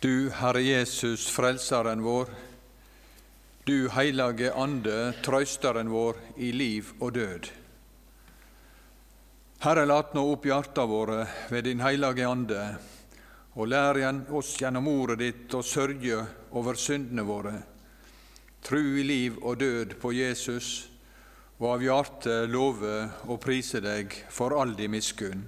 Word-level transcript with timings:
Du 0.00 0.30
Herre 0.30 0.60
Jesus, 0.60 1.28
Frelseren 1.28 2.02
vår, 2.02 2.28
du 3.64 3.88
Heilage 3.92 4.48
Ande, 4.56 5.12
Trøysteren 5.20 5.90
vår 5.92 6.16
i 6.40 6.48
liv 6.56 6.88
og 7.04 7.12
død. 7.18 7.50
Herre, 9.60 9.84
lat 9.84 10.16
nå 10.16 10.24
opp 10.32 10.48
hjarta 10.48 10.86
våre 10.88 11.26
ved 11.50 11.68
Din 11.68 11.84
Heilage 11.84 12.24
Ande, 12.24 12.64
og 13.60 13.68
lær 13.68 14.00
oss 14.32 14.54
gjennom 14.62 14.88
ordet 14.88 15.20
ditt 15.20 15.52
å 15.52 15.60
sørge 15.60 16.24
over 16.56 16.80
syndene 16.80 17.28
våre, 17.28 17.54
tru 18.64 18.80
i 18.80 19.04
liv 19.04 19.36
og 19.42 19.60
død 19.60 19.98
på 20.00 20.16
Jesus, 20.16 20.88
og 21.60 21.74
av 21.74 21.88
hjertet 21.90 22.48
love 22.48 23.04
og 23.28 23.36
prise 23.44 23.84
deg 23.84 24.16
for 24.32 24.56
all 24.56 24.72
din 24.80 24.96
miskunn. 24.96 25.44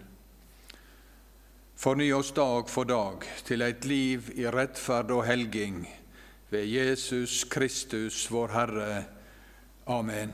Forny 1.82 2.12
oss 2.12 2.28
dag 2.30 2.68
for 2.70 2.86
dag 2.86 3.24
til 3.42 3.64
et 3.66 3.82
liv 3.90 4.28
i 4.38 4.44
rettferd 4.46 5.08
og 5.10 5.24
helging 5.26 5.80
ved 6.52 6.68
Jesus 6.70 7.40
Kristus, 7.50 8.20
vår 8.30 8.52
Herre. 8.54 9.00
Amen. 9.90 10.30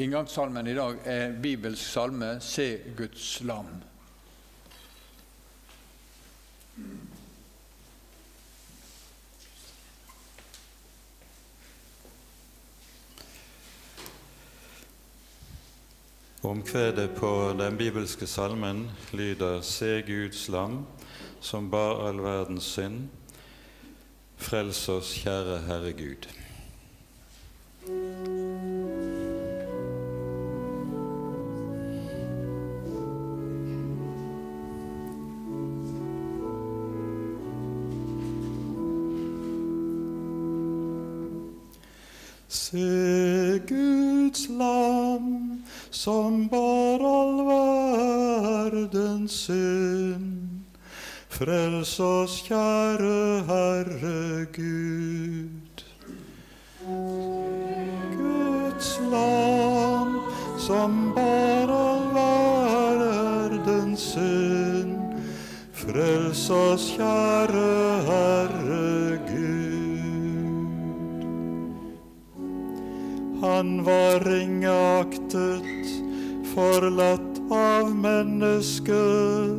Inngangssalmen 0.00 0.72
i 0.72 0.78
dag 0.78 1.04
er 1.04 1.36
Bibels 1.42 1.84
salme 1.84 2.40
'Se 2.40 2.78
Guds 2.96 3.40
lam'. 3.44 3.84
Omkvedet 16.42 17.10
på 17.16 17.54
den 17.58 17.76
bibelske 17.76 18.26
salmen 18.26 18.90
lyder 19.12 19.60
Se 19.60 20.02
Guds 20.02 20.48
lam, 20.48 20.86
som 21.40 21.70
bar 21.70 22.08
all 22.08 22.22
verdens 22.22 22.64
synd. 22.64 23.08
Frels 24.36 24.88
oss, 24.88 25.12
kjære 25.20 25.58
Herre 25.66 25.92
Gud. 25.92 26.30
Se 42.52 43.60
Guds 43.64 44.48
lam 44.48 45.62
som 45.90 46.48
bar 46.48 46.98
all 46.98 47.46
verdens 47.46 49.32
synd. 49.46 50.66
Frels 51.30 52.00
oss, 52.00 52.42
kjære 52.42 53.46
Herre 53.46 54.46
Gud. 54.50 55.84
Guds 58.18 58.98
lam 59.12 60.18
som 60.58 61.14
bar 61.14 61.70
all 61.70 62.04
verdens 62.18 64.00
synd. 64.00 64.98
Frels 65.72 66.50
oss, 66.50 66.90
kjære 66.98 68.02
Herre 68.10 68.90
Gud. 69.18 69.19
Han 73.40 73.84
var 73.84 74.20
ringeaktet, 74.20 75.86
forlatt 76.54 77.40
av 77.50 77.96
mennesker. 77.96 79.56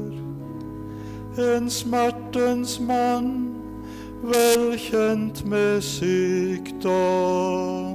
En 1.38 1.70
smertens 1.70 2.80
mann, 2.80 3.56
velkjent 4.22 5.46
med 5.46 5.84
sykdom. 5.84 7.91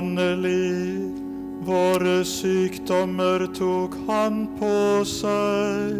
Sannelig, 0.00 1.12
våre 1.60 2.24
sykdommer 2.24 3.42
tok 3.52 3.98
han 4.06 4.46
på 4.56 5.04
seg, 5.04 5.98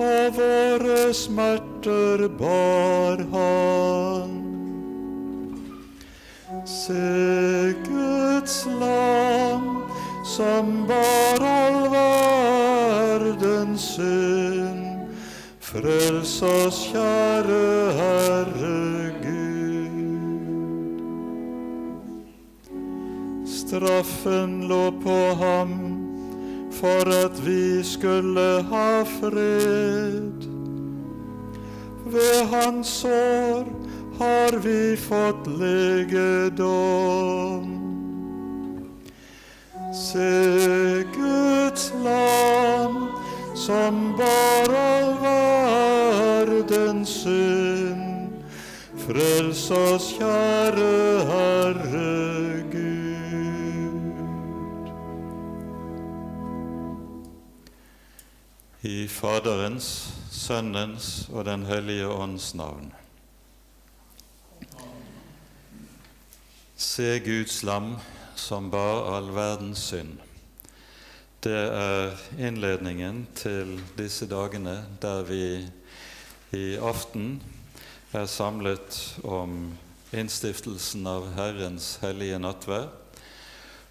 og 0.00 0.38
våre 0.38 1.12
smerter 1.12 2.24
bar 2.38 3.20
han. 3.34 4.32
Se 6.64 7.76
Guds 7.84 8.56
lam 8.80 9.84
som 10.24 10.72
bar 10.88 11.44
all 11.44 11.80
verdens 11.98 13.84
synd. 13.98 15.12
Frels 15.60 16.38
oss, 16.56 16.86
kjære 16.88 17.64
Herre 18.00 19.09
Straffen 23.70 24.66
lå 24.68 24.90
på 25.02 25.34
ham 25.38 25.72
for 26.74 27.06
at 27.24 27.46
vi 27.46 27.84
skulle 27.86 28.62
ha 28.66 29.04
fred. 29.20 30.46
Ved 32.04 32.46
hans 32.50 32.86
sår 32.86 33.64
har 34.18 34.58
vi 34.58 34.96
fått 34.96 35.46
legedom. 35.46 36.66
Se 39.94 41.04
Guds 41.14 41.92
lam 42.04 43.06
som 43.54 44.16
bar 44.18 44.74
all 44.74 45.14
verdens 45.22 47.08
synd. 47.22 48.34
Frels 49.06 49.70
oss, 49.70 50.14
kjære 50.18 51.22
Herre 51.30 52.29
Faderens, 59.20 60.14
Sønnens 60.32 61.28
og 61.28 61.44
Den 61.44 61.66
hellige 61.68 62.06
ånds 62.08 62.54
navn. 62.54 62.86
Se 66.76 67.18
Guds 67.20 67.58
lam 67.62 67.98
som 68.40 68.70
bar 68.72 69.10
all 69.12 69.28
verdens 69.36 69.82
synd. 69.90 70.14
Det 71.44 71.52
er 71.52 72.16
innledningen 72.38 73.26
til 73.36 73.76
disse 74.00 74.24
dagene 74.24 74.78
der 75.04 75.22
vi 75.28 75.44
i 76.56 76.64
aften 76.80 77.42
er 78.16 78.24
samlet 78.24 79.20
om 79.20 79.74
innstiftelsen 80.16 81.04
av 81.04 81.28
Herrens 81.36 81.98
hellige 82.00 82.40
nattverd, 82.40 82.88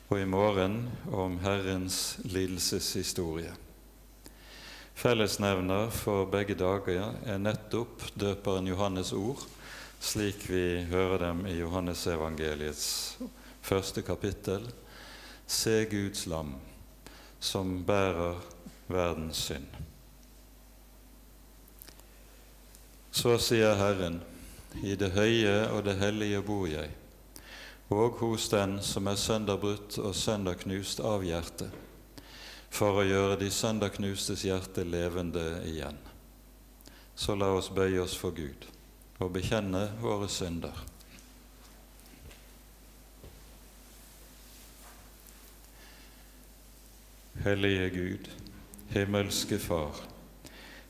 og 0.09 0.17
i 0.17 0.25
morgen 0.25 0.88
om 1.13 1.38
Herrens 1.45 2.17
lidelseshistorie. 2.25 3.69
Fellesnevner 5.00 5.88
for 5.96 6.25
begge 6.27 6.58
dager 6.60 7.13
er 7.24 7.38
nettopp 7.39 8.01
døperen 8.20 8.65
Johannes' 8.68 9.13
ord, 9.15 9.46
slik 10.03 10.44
vi 10.51 10.82
hører 10.89 11.22
dem 11.24 11.46
i 11.48 11.53
Johannesevangeliets 11.62 12.89
første 13.63 14.03
kapittel. 14.03 14.68
Se 15.48 15.86
Guds 15.88 16.25
lam, 16.27 16.51
som 17.39 17.77
bærer 17.88 18.44
verdens 18.91 19.48
synd. 19.48 19.72
Så 23.15 23.39
sier 23.39 23.79
Herren, 23.79 24.20
i 24.84 25.00
det 25.00 25.13
høye 25.15 25.70
og 25.70 25.86
det 25.88 25.96
hellige 26.03 26.44
bor 26.44 26.68
jeg, 26.68 26.91
og 27.88 28.20
hos 28.20 28.51
den 28.51 28.82
som 28.84 29.08
er 29.08 29.27
sønderbrutt 29.29 29.96
og 30.03 30.12
sønderknust 30.12 31.00
av 31.00 31.24
hjertet 31.24 31.86
for 32.70 33.02
å 33.02 33.08
gjøre 33.08 33.40
de 33.42 33.50
sønderknustes 33.52 34.46
hjerte 34.46 34.86
levende 34.86 35.62
igjen. 35.68 35.98
Så 37.16 37.36
la 37.36 37.50
oss 37.52 37.72
bøye 37.74 38.00
oss 38.04 38.16
for 38.16 38.36
Gud 38.36 38.70
og 39.20 39.34
bekjenne 39.36 39.90
våre 40.00 40.30
synder. 40.32 40.86
Hellige 47.44 47.90
Gud, 47.90 48.30
himmelske 48.92 49.60
Far, 49.60 49.96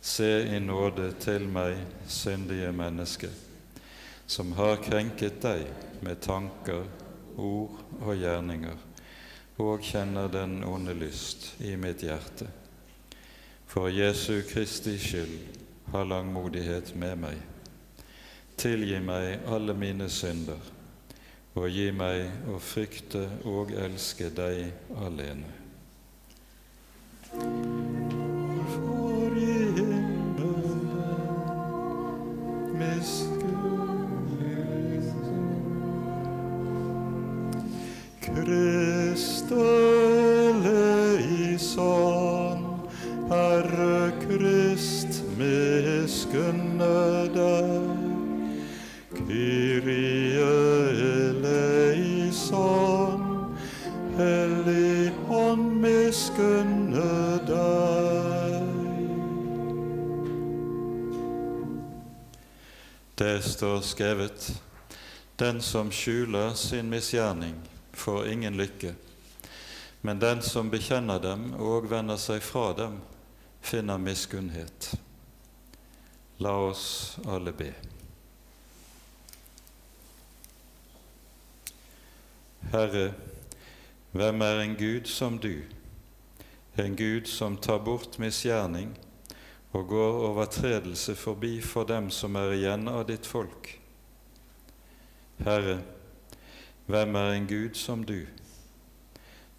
se 0.01 0.29
i 0.49 0.59
nåde 0.61 1.11
til 1.21 1.45
meg, 1.49 1.77
syndige 2.09 2.71
menneske, 2.73 3.29
som 4.29 4.55
har 4.57 4.81
krenket 4.81 5.41
deg 5.43 5.67
med 6.05 6.21
tanker, 6.25 6.87
ord 7.37 7.77
og 8.01 8.15
gjerninger, 8.17 8.77
og 9.59 9.83
kjenner 9.83 10.29
den 10.31 10.63
onde 10.63 10.93
lyst 10.95 11.55
i 11.59 11.75
mitt 11.77 12.03
hjerte. 12.03 12.47
For 13.67 13.91
Jesu 13.91 14.41
Kristi 14.47 14.97
skyld 14.97 15.37
ha 15.91 16.03
langmodighet 16.03 16.95
med 16.95 17.17
meg. 17.19 17.37
Tilgi 18.59 18.99
meg 19.03 19.45
alle 19.47 19.75
mine 19.77 20.09
synder, 20.09 20.59
og 21.55 21.69
gi 21.71 21.89
meg 21.95 22.49
å 22.49 22.59
frykte 22.63 23.25
og 23.47 23.71
elske 23.75 24.31
deg 24.35 24.71
alene. 25.05 25.53
For 28.75 29.37
i 29.37 29.53
himmelen 29.77 30.19
Krist 38.35 39.49
sann, 41.59 42.63
Herre 43.29 44.11
Krist, 44.21 45.23
miskunne 45.37 47.27
deg. 47.35 47.83
Kyrie 49.15 50.49
eleison, 51.29 53.21
Hellig 54.17 55.11
Ånd, 55.29 55.81
miskunne 55.81 57.39
deg. 57.47 58.63
Det 63.19 63.43
står 63.43 63.81
skrevet, 63.83 64.61
den 65.35 65.61
som 65.61 65.91
skjuler 65.91 66.53
sin 66.55 66.89
misgjerning, 66.89 67.55
får 67.99 68.31
ingen 68.31 68.57
lykke, 68.57 68.95
men 70.01 70.19
den 70.19 70.41
som 70.41 70.71
bekjenner 70.71 71.19
dem 71.19 71.49
og 71.59 71.89
vender 71.91 72.19
seg 72.19 72.41
fra 72.43 72.71
dem, 72.77 73.01
finner 73.61 73.99
miskunnhet. 73.99 74.93
La 76.39 76.55
oss 76.69 77.19
alle 77.27 77.51
be. 77.51 77.73
Herre, 82.71 83.09
hvem 84.15 84.41
er 84.47 84.63
en 84.63 84.79
Gud 84.79 85.11
som 85.11 85.35
du, 85.41 85.65
en 86.79 86.95
Gud 86.95 87.27
som 87.27 87.57
tar 87.59 87.83
bort 87.83 88.15
misgjerning 88.23 88.95
og 89.75 89.91
går 89.91 90.23
overtredelse 90.29 91.15
forbi 91.19 91.57
for 91.65 91.87
dem 91.89 92.07
som 92.13 92.39
er 92.39 92.55
igjen 92.55 92.87
av 92.87 93.03
ditt 93.11 93.27
folk? 93.27 93.73
Herre, 95.43 95.81
hvem 96.89 97.15
er 97.15 97.35
en 97.35 97.47
Gud 97.47 97.75
som 97.77 98.01
du? 98.05 98.25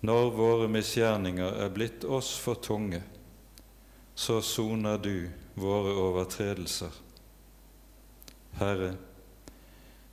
Når 0.02 0.30
våre 0.34 0.66
misgjerninger 0.68 1.60
er 1.62 1.70
blitt 1.70 2.02
oss 2.04 2.32
for 2.42 2.58
tunge, 2.58 3.02
så 4.18 4.40
soner 4.42 4.98
du 4.98 5.28
våre 5.54 5.92
overtredelser. 5.94 6.90
Herre, 8.58 8.96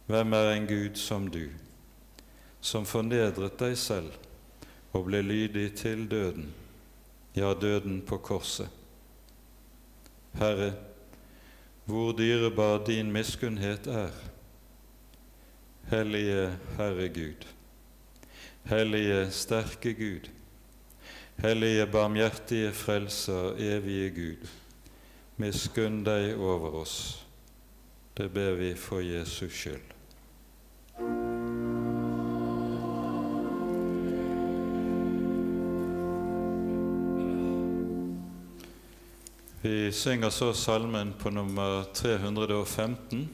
hvem 0.06 0.38
er 0.38 0.52
en 0.52 0.70
Gud 0.70 1.02
som 1.02 1.26
du, 1.32 1.48
som 2.62 2.86
fornedret 2.86 3.58
deg 3.58 3.74
selv 3.82 4.14
og 4.94 5.10
ble 5.10 5.26
lydig 5.26 5.72
til 5.82 6.06
døden, 6.06 6.54
ja, 7.34 7.50
døden 7.58 8.04
på 8.06 8.22
korset? 8.22 8.70
Herre, 10.38 10.76
hvor 11.90 12.14
dyrebar 12.14 12.84
din 12.86 13.10
miskunnhet 13.12 13.88
er. 13.90 14.14
Hellige 15.90 16.58
Herre 16.78 17.08
Gud, 17.10 17.46
hellige 18.64 19.32
sterke 19.32 19.94
Gud, 19.94 20.30
hellige 21.38 21.88
barmhjertige 21.88 22.74
Frelser, 22.74 23.56
evige 23.56 24.10
Gud, 24.10 24.48
miskunn 25.38 26.04
deg 26.06 26.36
over 26.36 26.76
oss. 26.82 27.26
Det 28.18 28.28
ber 28.34 28.52
vi 28.60 28.74
for 28.76 29.00
Jesus 29.00 29.54
skyld. 29.54 29.94
Vi 39.62 39.92
synger 39.92 40.30
så 40.30 40.54
salmen 40.54 41.14
på 41.20 41.30
nummer 41.30 41.84
315, 41.94 43.30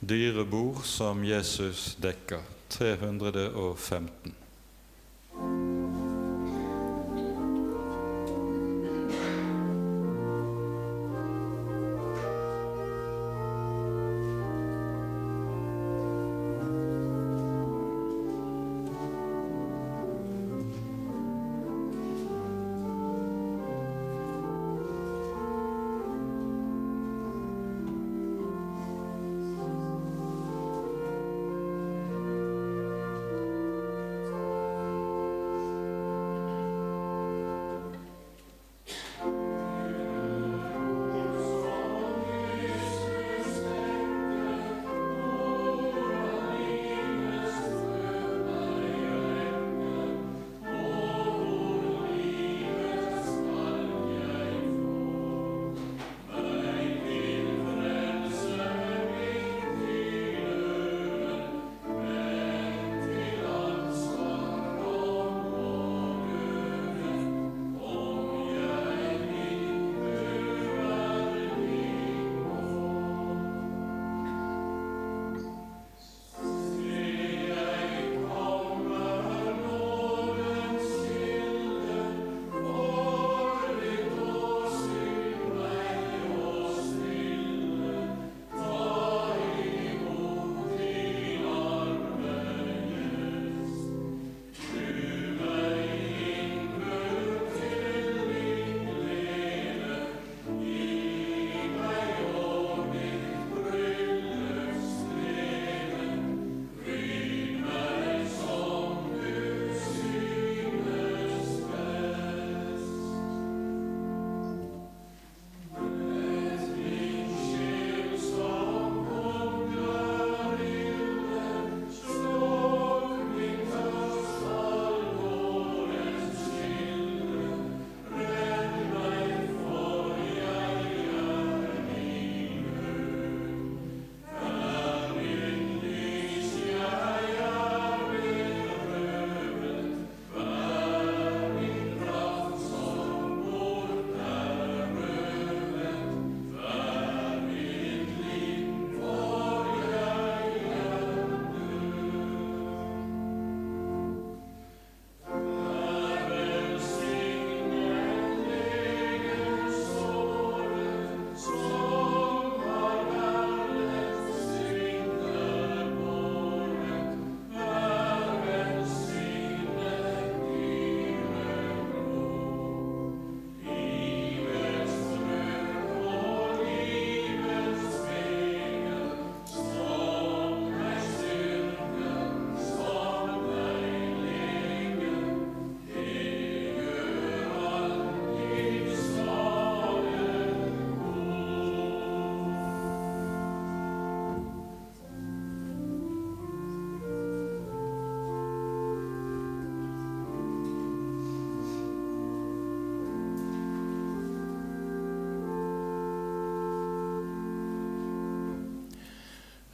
'Dyre 0.00 0.44
bord 0.44 0.84
som 0.84 1.24
Jesus 1.24 1.96
dekker'. 2.02 2.42
315. 2.68 4.34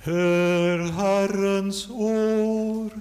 Hør 0.02 0.80
Herrens 0.96 1.84
ord. 1.90 2.94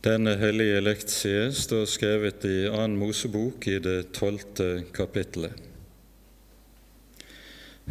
Denne 0.00 0.38
hellige 0.40 0.78
lektsie 0.80 1.50
står 1.52 1.84
skrevet 1.84 2.46
i 2.48 2.62
Annen 2.70 2.96
Mosebok 2.96 3.68
i 3.68 3.74
det 3.84 4.14
tolvte 4.16 4.86
kapittelet. 4.96 5.52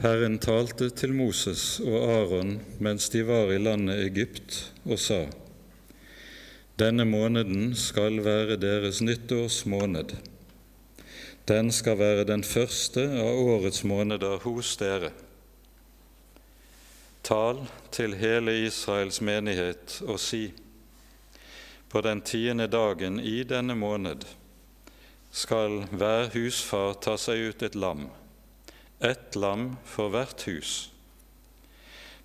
Herren 0.01 0.39
talte 0.41 0.89
til 0.89 1.13
Moses 1.13 1.77
og 1.85 2.01
Aron 2.15 2.57
mens 2.81 3.12
de 3.13 3.21
var 3.29 3.53
i 3.53 3.62
landet 3.62 4.01
Egypt, 4.07 4.57
og 4.89 4.97
sa:" 4.97 5.21
Denne 6.79 7.03
måneden 7.03 7.73
skal 7.75 8.21
være 8.23 8.55
deres 8.55 9.01
nyttårsmåned. 9.01 10.13
Den 11.47 11.71
skal 11.75 11.97
være 11.99 12.23
den 12.23 12.43
første 12.43 13.01
av 13.19 13.39
årets 13.51 13.81
måneder 13.83 14.37
hos 14.45 14.77
dere. 14.79 15.09
Tal 17.23 17.59
til 17.91 18.15
hele 18.15 18.53
Israels 18.63 19.19
menighet 19.19 19.97
og 20.07 20.19
si:" 20.23 20.53
På 21.89 22.01
den 22.01 22.21
tiende 22.21 22.67
dagen 22.67 23.19
i 23.19 23.43
denne 23.43 23.75
måned 23.75 24.23
skal 25.31 25.83
hver 25.91 26.29
husfar 26.33 26.93
ta 26.93 27.17
seg 27.17 27.49
ut 27.49 27.63
et 27.63 27.75
lam, 27.75 28.07
ett 29.01 29.35
lam 29.35 29.75
for 29.85 30.09
hvert 30.09 30.47
hus. 30.47 30.91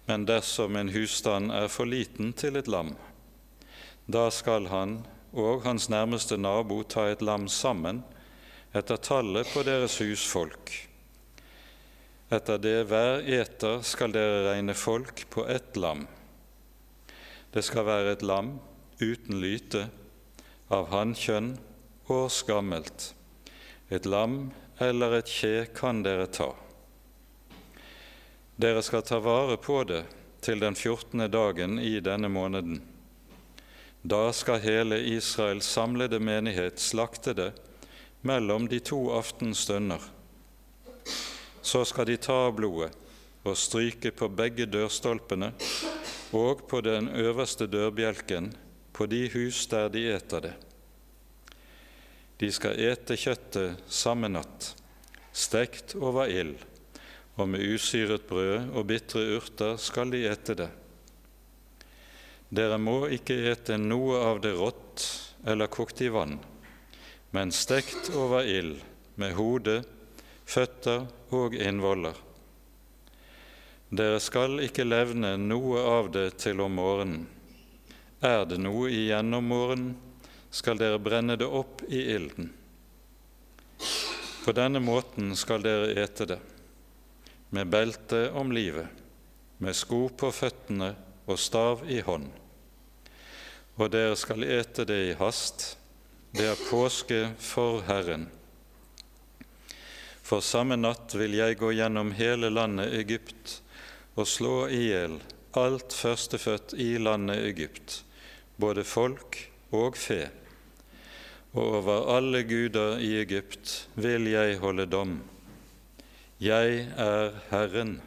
Men 0.06 0.28
dersom 0.28 0.76
en 0.76 0.94
husstand 0.94 1.50
er 1.50 1.68
for 1.68 1.84
liten 1.90 2.32
til 2.32 2.56
et 2.56 2.68
lam, 2.68 2.94
da 4.06 4.28
skal 4.30 4.68
han 4.68 4.98
og 5.32 5.64
hans 5.64 5.88
nærmeste 5.90 6.36
nabo 6.36 6.82
ta 6.84 7.08
et 7.10 7.22
lam 7.24 7.48
sammen 7.48 8.02
etter 8.74 9.00
tallet 9.00 9.48
på 9.54 9.62
deres 9.66 9.96
husfolk. 10.02 10.72
Etter 12.34 12.58
det 12.58 12.76
hver 12.90 13.24
eter 13.24 13.82
skal 13.86 14.14
dere 14.14 14.44
regne 14.48 14.74
folk 14.76 15.24
på 15.30 15.46
ett 15.48 15.76
lam. 15.76 16.06
Det 17.54 17.62
skal 17.62 17.86
være 17.86 18.14
et 18.16 18.24
lam 18.26 18.56
uten 19.00 19.40
lyte, 19.42 19.88
av 20.72 20.88
hannkjønn, 20.90 21.54
årsgammelt. 22.10 23.12
Et 23.90 24.06
lam 24.06 24.50
eller 24.82 25.20
et 25.20 25.30
kje 25.30 25.68
kan 25.76 26.02
dere 26.02 26.26
ta. 26.26 26.50
Dere 28.56 28.82
skal 28.82 29.04
ta 29.06 29.20
vare 29.22 29.56
på 29.60 29.82
det 29.86 30.02
til 30.44 30.60
den 30.62 30.76
fjortende 30.78 31.28
dagen 31.30 31.78
i 31.78 32.00
denne 32.04 32.28
måneden. 32.32 32.82
Da 34.04 34.32
skal 34.36 34.60
hele 34.60 34.98
Israels 35.00 35.64
samlede 35.64 36.18
menighet 36.20 36.76
slakte 36.80 37.32
det 37.32 37.52
mellom 38.20 38.66
de 38.68 38.76
to 38.84 38.98
aftenstunder. 39.16 40.02
Så 41.64 41.84
skal 41.88 42.10
de 42.10 42.18
ta 42.20 42.36
av 42.50 42.52
blodet 42.58 42.90
og 43.48 43.56
stryke 43.56 44.12
på 44.12 44.28
begge 44.28 44.66
dørstolpene 44.68 45.54
og 46.36 46.66
på 46.68 46.82
den 46.84 47.08
øverste 47.16 47.64
dørbjelken 47.64 48.52
på 48.92 49.08
de 49.08 49.24
hus 49.32 49.64
der 49.72 49.88
de 49.88 50.04
eter 50.12 50.50
det. 50.50 50.54
De 52.44 52.52
skal 52.52 52.76
ete 52.76 53.16
kjøttet 53.16 53.80
samme 53.88 54.28
natt, 54.28 54.74
stekt 55.32 55.96
over 55.96 56.28
ild, 56.28 56.58
og 57.40 57.48
med 57.48 57.64
usyret 57.72 58.28
brød 58.28 58.74
og 58.74 58.84
bitre 58.92 59.24
urter 59.38 59.78
skal 59.80 60.12
de 60.12 60.26
ete 60.28 60.60
det. 60.60 60.72
Dere 62.54 62.76
må 62.78 63.08
ikke 63.10 63.34
ete 63.50 63.74
noe 63.80 64.20
av 64.28 64.38
det 64.44 64.52
rått 64.54 65.04
eller 65.50 65.66
kokt 65.72 66.02
i 66.04 66.10
vann, 66.12 66.36
men 67.34 67.50
stekt 67.50 68.12
over 68.14 68.46
ild 68.46 68.76
med 69.18 69.34
hode, 69.34 69.80
føtter 70.46 71.08
og 71.34 71.56
innvoller. 71.58 72.14
Dere 73.94 74.20
skal 74.22 74.60
ikke 74.62 74.86
levne 74.86 75.32
noe 75.40 75.82
av 75.96 76.10
det 76.14 76.28
til 76.44 76.62
om 76.62 76.76
morgenen. 76.78 77.24
Er 78.22 78.46
det 78.46 78.60
noe 78.62 78.92
igjen 78.92 79.34
om 79.34 79.50
morgenen, 79.50 79.96
skal 80.54 80.78
dere 80.78 81.00
brenne 81.02 81.34
det 81.40 81.48
opp 81.50 81.82
i 81.90 82.04
ilden. 82.14 82.52
På 84.44 84.54
denne 84.54 84.78
måten 84.78 85.34
skal 85.34 85.64
dere 85.64 85.90
ete 86.04 86.28
det, 86.30 86.38
med 87.50 87.74
belte 87.74 88.28
om 88.30 88.54
livet, 88.54 88.86
med 89.58 89.74
sko 89.74 90.06
på 90.14 90.30
føttene 90.30 90.92
og 91.26 91.40
stav 91.40 91.82
i 91.90 91.98
hånd. 92.04 92.30
Og 93.74 93.90
dere 93.90 94.14
skal 94.16 94.46
ete 94.46 94.86
det 94.86 95.00
i 95.08 95.18
hast, 95.18 95.74
det 96.34 96.46
er 96.52 96.64
påske 96.70 97.20
for 97.42 97.82
Herren. 97.88 98.28
For 100.24 100.40
samme 100.40 100.78
natt 100.78 101.14
vil 101.18 101.34
jeg 101.36 101.58
gå 101.60 101.74
gjennom 101.76 102.14
hele 102.16 102.50
landet 102.50 102.94
Egypt 103.02 103.58
og 104.14 104.28
slå 104.30 104.56
i 104.72 104.86
hjel 104.88 105.18
alt 105.54 105.94
førstefødt 105.94 106.74
i 106.82 106.96
landet 106.98 107.44
Egypt, 107.46 108.00
både 108.56 108.84
folk 108.84 109.38
og 109.74 109.98
fe, 109.98 110.26
og 111.54 111.78
over 111.80 112.08
alle 112.16 112.42
guder 112.42 112.98
i 112.98 113.12
Egypt 113.20 113.88
vil 113.94 114.26
jeg 114.32 114.58
holde 114.58 114.86
dom. 114.90 115.20
Jeg 116.42 116.88
er 116.98 117.36
Herren. 117.52 118.00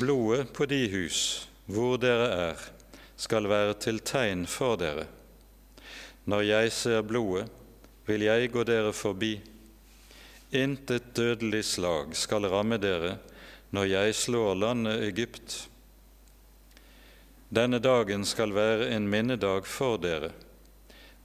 Blodet 0.00 0.48
på 0.56 0.66
de 0.66 0.80
hus 0.90 1.18
hvor 1.68 1.96
dere 2.00 2.28
er, 2.50 2.64
skal 3.24 3.48
være 3.48 3.74
til 3.80 4.00
tegn 4.04 4.44
for 4.50 4.76
dere. 4.80 5.08
Når 6.28 6.46
jeg 6.46 6.72
ser 6.72 7.04
blodet, 7.04 7.48
vil 8.06 8.24
jeg 8.26 8.50
gå 8.52 8.64
dere 8.68 8.92
forbi. 8.92 9.38
Intet 10.54 11.12
dødelig 11.16 11.64
slag 11.64 12.12
skal 12.16 12.46
ramme 12.52 12.78
dere 12.78 13.16
når 13.74 13.88
jeg 13.90 14.14
slår 14.14 14.54
landet 14.60 15.02
Egypt. 15.08 15.56
Denne 17.54 17.80
dagen 17.82 18.24
skal 18.26 18.54
være 18.54 18.90
en 18.94 19.08
minnedag 19.10 19.66
for 19.66 19.98
dere. 19.98 20.30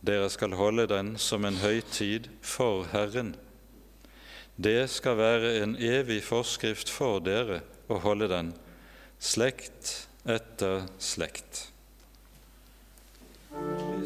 Dere 0.02 0.30
skal 0.32 0.56
holde 0.56 0.88
den 0.90 1.16
som 1.20 1.46
en 1.46 1.60
høytid 1.60 2.30
for 2.42 2.88
Herren. 2.94 3.36
Det 4.60 4.90
skal 4.92 5.18
være 5.20 5.52
en 5.64 5.76
evig 5.76 6.22
forskrift 6.28 6.92
for 6.92 7.22
dere 7.24 7.62
å 7.88 8.00
holde 8.04 8.28
den, 8.32 8.54
slekt 9.20 10.08
etter 10.28 10.84
slekt. 11.00 11.70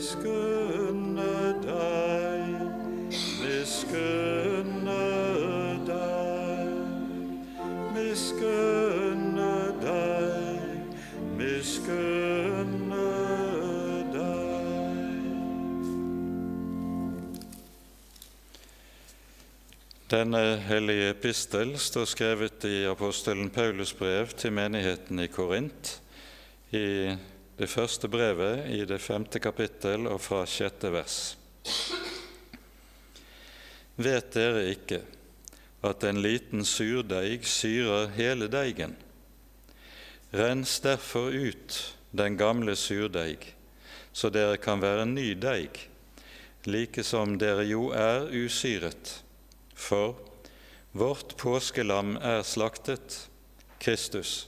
Miskunne 0.03 1.53
deg, 1.63 3.13
miskunne 3.39 4.97
deg, 5.87 6.73
miskunne 7.95 9.53
deg, 9.79 10.99
miskunne 11.39 12.99
Denne 20.11 20.45
hellige 20.67 21.13
epistel 21.15 21.77
står 21.79 22.11
skrevet 22.11 22.67
i 22.67 22.83
apostelen 22.91 23.47
Paulus' 23.55 23.95
brev 23.95 24.35
til 24.35 24.51
menigheten 24.51 25.23
i 25.23 25.31
Korint, 25.31 26.01
i 26.75 27.15
det 27.57 27.69
første 27.69 28.09
brevet 28.09 28.65
i 28.73 28.81
det 28.89 28.99
femte 29.01 29.39
kapittel 29.39 30.07
og 30.09 30.21
fra 30.21 30.43
sjette 30.49 30.89
vers. 30.93 31.17
Vet 33.95 34.31
dere 34.33 34.63
ikke 34.71 35.03
at 35.85 36.05
en 36.07 36.21
liten 36.23 36.65
surdeig 36.65 37.45
syrer 37.45 38.09
hele 38.15 38.47
deigen? 38.49 38.95
Rens 40.33 40.79
derfor 40.81 41.29
ut 41.29 41.77
den 42.11 42.37
gamle 42.37 42.73
surdeig, 42.75 43.51
så 44.13 44.31
dere 44.33 44.57
kan 44.57 44.81
være 44.81 45.05
ny 45.09 45.33
deig, 45.37 45.77
like 46.65 47.03
som 47.05 47.37
dere 47.37 47.67
jo 47.69 47.91
er 47.93 48.31
usyret. 48.33 49.19
For 49.75 50.15
vårt 50.93 51.37
påskelam 51.37 52.15
er 52.17 52.41
slaktet, 52.45 53.27
Kristus. 53.81 54.47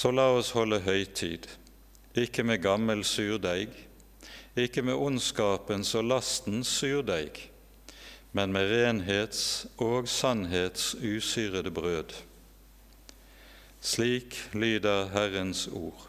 Så 0.00 0.08
la 0.16 0.30
oss 0.32 0.54
holde 0.56 0.78
høytid, 0.80 1.44
ikke 2.16 2.40
med 2.48 2.62
gammel 2.64 3.02
surdeig, 3.04 3.74
ikke 4.56 4.80
med 4.86 4.96
ondskapens 4.96 5.90
og 5.98 6.06
lastens 6.08 6.70
surdeig, 6.72 7.42
men 8.32 8.54
med 8.56 8.72
renhets 8.72 9.42
og 9.76 10.08
sannhets 10.08 10.94
usyrede 11.04 11.68
brød. 11.68 12.16
Slik 13.84 14.40
lyder 14.56 15.12
Herrens 15.12 15.66
ord. 15.68 16.08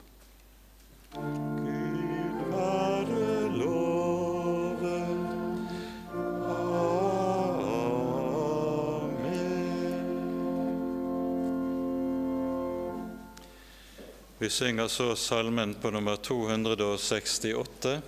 Vi 14.41 14.49
synger 14.49 14.87
så 14.87 15.15
salmen 15.15 15.73
på 15.73 15.91
nummer 15.91 16.15
268, 16.15 18.01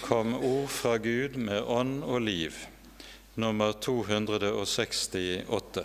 kom 0.00 0.34
ord 0.34 0.68
fra 0.68 0.98
Gud 0.98 1.36
med 1.36 1.62
ånd 1.66 2.04
og 2.04 2.20
liv, 2.22 2.52
nummer 3.34 3.72
268. 3.72 5.82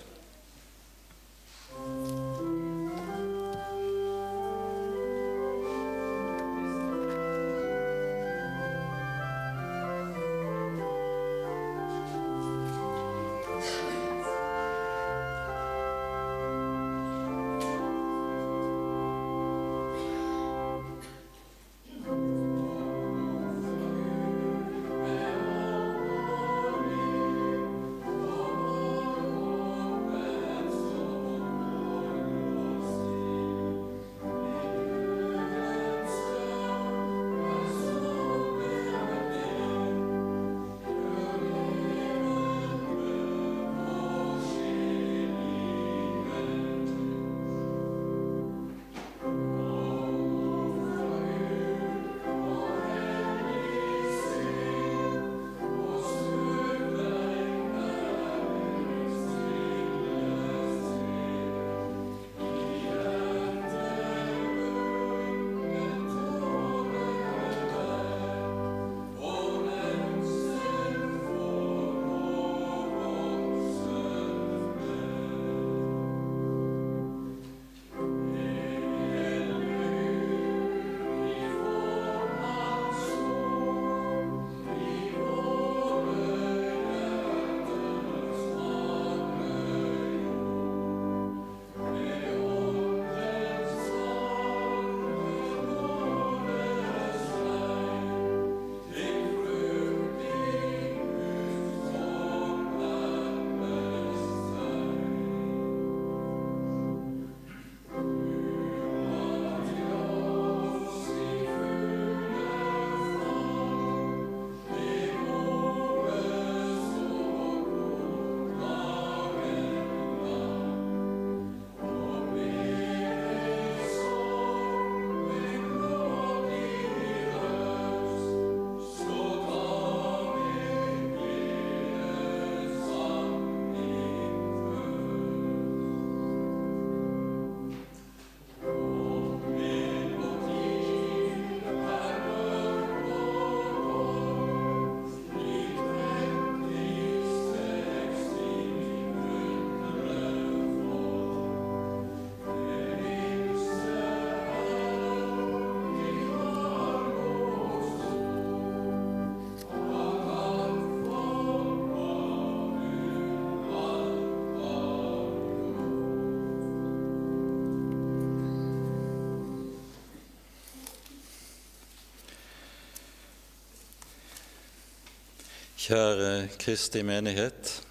Kjære 175.80 176.50
Kristi 176.60 177.02
menighet. 177.08 177.88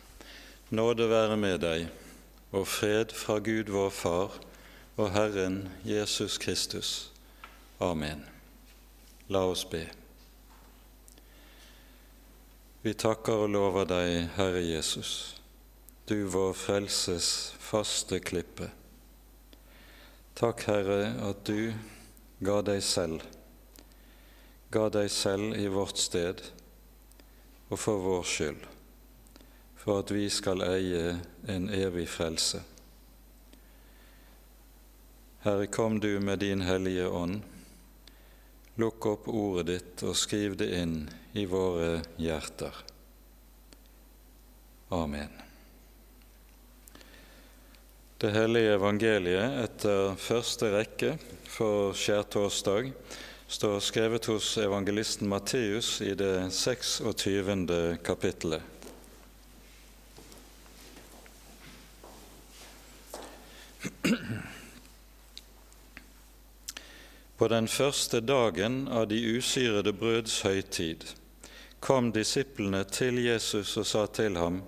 Nåde 0.71 1.07
være 1.09 1.37
med 1.41 1.55
deg 1.63 1.87
og 2.53 2.67
fred 2.69 3.15
fra 3.17 3.39
Gud 3.41 3.71
vår 3.73 3.89
Far 3.97 4.35
og 5.01 5.07
Herren 5.15 5.57
Jesus 5.89 6.37
Kristus. 6.39 6.91
Amen. 7.81 8.27
La 9.33 9.47
oss 9.49 9.65
be. 9.65 9.87
Vi 12.85 12.93
takker 12.93 13.47
og 13.47 13.55
lover 13.57 13.89
deg, 13.89 14.29
Herre 14.37 14.61
Jesus, 14.67 15.41
du 16.13 16.29
vår 16.29 16.53
frelses 16.61 17.31
faste 17.57 18.21
klippe. 18.21 18.69
Takk, 20.37 20.69
Herre, 20.69 21.17
at 21.31 21.41
du 21.49 21.73
ga 22.45 22.61
deg 22.69 22.85
selv, 22.85 23.25
ga 24.69 24.91
deg 24.93 25.09
selv 25.09 25.57
i 25.57 25.71
vårt 25.73 25.97
sted 25.97 26.51
og 27.69 27.79
for 27.79 28.01
vår 28.03 28.23
skyld, 28.23 28.65
for 29.77 30.03
at 30.03 30.13
vi 30.15 30.27
skal 30.33 30.65
eie 30.67 31.19
en 31.49 31.69
evig 31.73 32.09
frelse. 32.09 32.63
Herre, 35.45 35.67
kom 35.67 36.01
du 36.01 36.21
med 36.21 36.43
din 36.43 36.65
Hellige 36.67 37.09
Ånd. 37.09 37.43
Lukk 38.79 39.07
opp 39.07 39.29
ordet 39.31 39.67
ditt 39.69 40.03
og 40.07 40.17
skriv 40.19 40.57
det 40.59 40.71
inn 40.81 40.97
i 41.39 41.45
våre 41.47 42.01
hjerter. 42.19 42.75
Amen. 44.95 45.31
Det 48.19 48.31
hellige 48.35 48.75
evangeliet 48.75 49.59
etter 49.63 50.17
første 50.19 50.73
rekke 50.75 51.13
for 51.47 51.95
skjærtorsdag 51.95 52.91
står 53.49 53.81
skrevet 53.81 54.25
hos 54.25 54.59
evangelisten 54.59 55.29
Matteus 55.29 56.01
i 56.01 56.15
det 56.15 56.51
26. 56.51 57.99
kapittelet. 58.05 58.63
På 67.37 67.49
den 67.49 67.69
første 67.69 68.21
dagen 68.21 68.89
av 68.89 69.07
de 69.09 69.17
usyrede 69.39 69.93
brøds 69.93 70.43
høytid 70.45 71.07
kom 71.81 72.11
disiplene 72.13 72.83
til 72.85 73.23
Jesus 73.25 73.77
og 73.81 73.87
sa 73.87 74.07
til 74.07 74.37
ham:" 74.37 74.61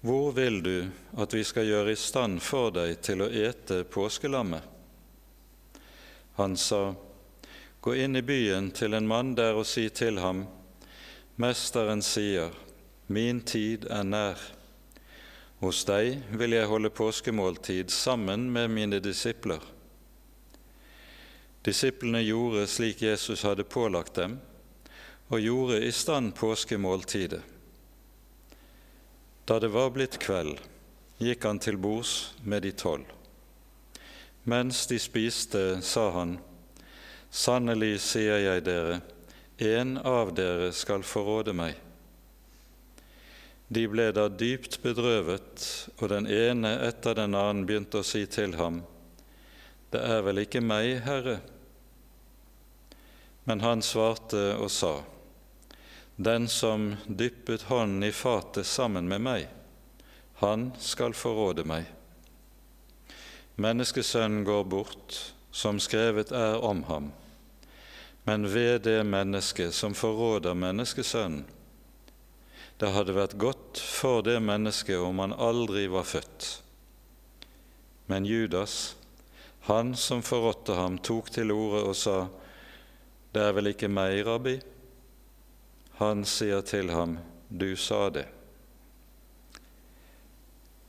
Hvor 0.00 0.30
vil 0.36 0.62
du 0.62 0.90
at 1.16 1.34
vi 1.34 1.42
skal 1.44 1.66
gjøre 1.66 1.92
i 1.92 1.96
stand 1.96 2.40
for 2.40 2.70
deg 2.70 3.00
til 3.00 3.24
å 3.24 3.30
ete 3.32 3.82
påskelammet? 3.84 4.62
Han 6.36 6.56
sa:" 6.56 6.94
Gå 7.84 7.94
inn 7.94 8.16
i 8.16 8.22
byen 8.22 8.70
til 8.70 8.94
en 8.96 9.04
mann 9.04 9.34
der 9.36 9.58
og 9.60 9.66
si 9.68 9.90
til 9.92 10.16
ham, 10.16 10.46
Mesteren 11.36 12.00
sier, 12.00 12.54
Min 13.12 13.42
tid 13.44 13.84
er 13.92 14.06
nær. 14.08 14.40
Hos 15.60 15.82
deg 15.84 16.22
vil 16.32 16.56
jeg 16.56 16.70
holde 16.70 16.88
påskemåltid 16.88 17.92
sammen 17.92 18.46
med 18.54 18.70
mine 18.72 19.00
disipler. 19.04 19.60
Disiplene 21.68 22.22
gjorde 22.24 22.62
slik 22.72 23.02
Jesus 23.04 23.44
hadde 23.44 23.68
pålagt 23.68 24.16
dem, 24.16 24.38
og 25.28 25.44
gjorde 25.44 25.82
i 25.84 25.92
stand 25.92 26.32
påskemåltidet. 26.40 27.42
Da 29.44 29.60
det 29.60 29.72
var 29.76 29.92
blitt 29.92 30.16
kveld, 30.24 30.56
gikk 31.20 31.44
han 31.44 31.60
til 31.60 31.76
bords 31.76 32.32
med 32.48 32.64
de 32.64 32.72
tolv. 32.72 33.12
Mens 34.48 34.86
de 34.88 34.96
spiste, 34.96 35.82
sa 35.84 36.08
han, 36.16 36.38
Sannelig 37.34 37.96
sier 37.98 38.38
jeg 38.38 38.62
dere, 38.62 39.00
en 39.58 39.96
av 40.06 40.28
dere 40.38 40.68
skal 40.70 41.02
forråde 41.02 41.50
meg. 41.50 41.74
De 43.74 43.82
ble 43.90 44.04
da 44.14 44.28
dypt 44.30 44.76
bedrøvet, 44.84 45.64
og 45.98 46.12
den 46.12 46.28
ene 46.30 46.76
etter 46.86 47.16
den 47.18 47.34
annen 47.34 47.64
begynte 47.66 48.04
å 48.04 48.06
si 48.06 48.22
til 48.30 48.54
ham, 48.60 48.84
Det 49.90 50.02
er 50.02 50.22
vel 50.26 50.42
ikke 50.42 50.62
meg, 50.62 51.02
Herre? 51.06 51.40
Men 53.46 53.60
han 53.66 53.82
svarte 53.82 54.54
og 54.54 54.70
sa, 54.70 55.02
Den 56.16 56.46
som 56.48 56.96
dyppet 57.06 57.66
hånden 57.66 58.02
i 58.02 58.12
fatet 58.12 58.66
sammen 58.66 59.08
med 59.10 59.20
meg, 59.26 59.48
han 60.38 60.70
skal 60.78 61.14
forråde 61.14 61.66
meg. 61.66 61.90
Menneskesønnen 63.56 64.44
går 64.46 64.64
bort, 64.64 65.34
som 65.50 65.78
skrevet 65.78 66.30
er 66.30 66.62
om 66.62 66.82
ham. 66.90 67.12
Men 68.24 68.48
ved 68.48 68.82
det 68.82 69.04
mennesket 69.04 69.74
som 69.74 69.94
forråder 69.94 70.54
menneskesønnen, 70.56 71.44
det 72.80 72.90
hadde 72.90 73.14
vært 73.14 73.36
godt 73.38 73.78
for 73.78 74.24
det 74.26 74.40
mennesket 74.42 74.98
om 74.98 75.20
han 75.22 75.34
aldri 75.36 75.84
var 75.92 76.06
født. 76.08 76.46
Men 78.10 78.26
Judas, 78.26 78.96
han 79.68 79.94
som 79.96 80.24
forrådte 80.26 80.74
ham, 80.74 80.98
tok 80.98 81.30
til 81.30 81.52
orde 81.54 81.84
og 81.84 81.96
sa, 81.96 82.16
Det 83.32 83.42
er 83.42 83.52
vel 83.52 83.70
ikke 83.72 83.88
meg, 83.88 84.26
rabbi? 84.26 84.58
Han 85.98 86.24
sier 86.24 86.60
til 86.62 86.90
ham, 86.90 87.18
Du 87.48 87.76
sa 87.76 88.10
det. 88.10 88.26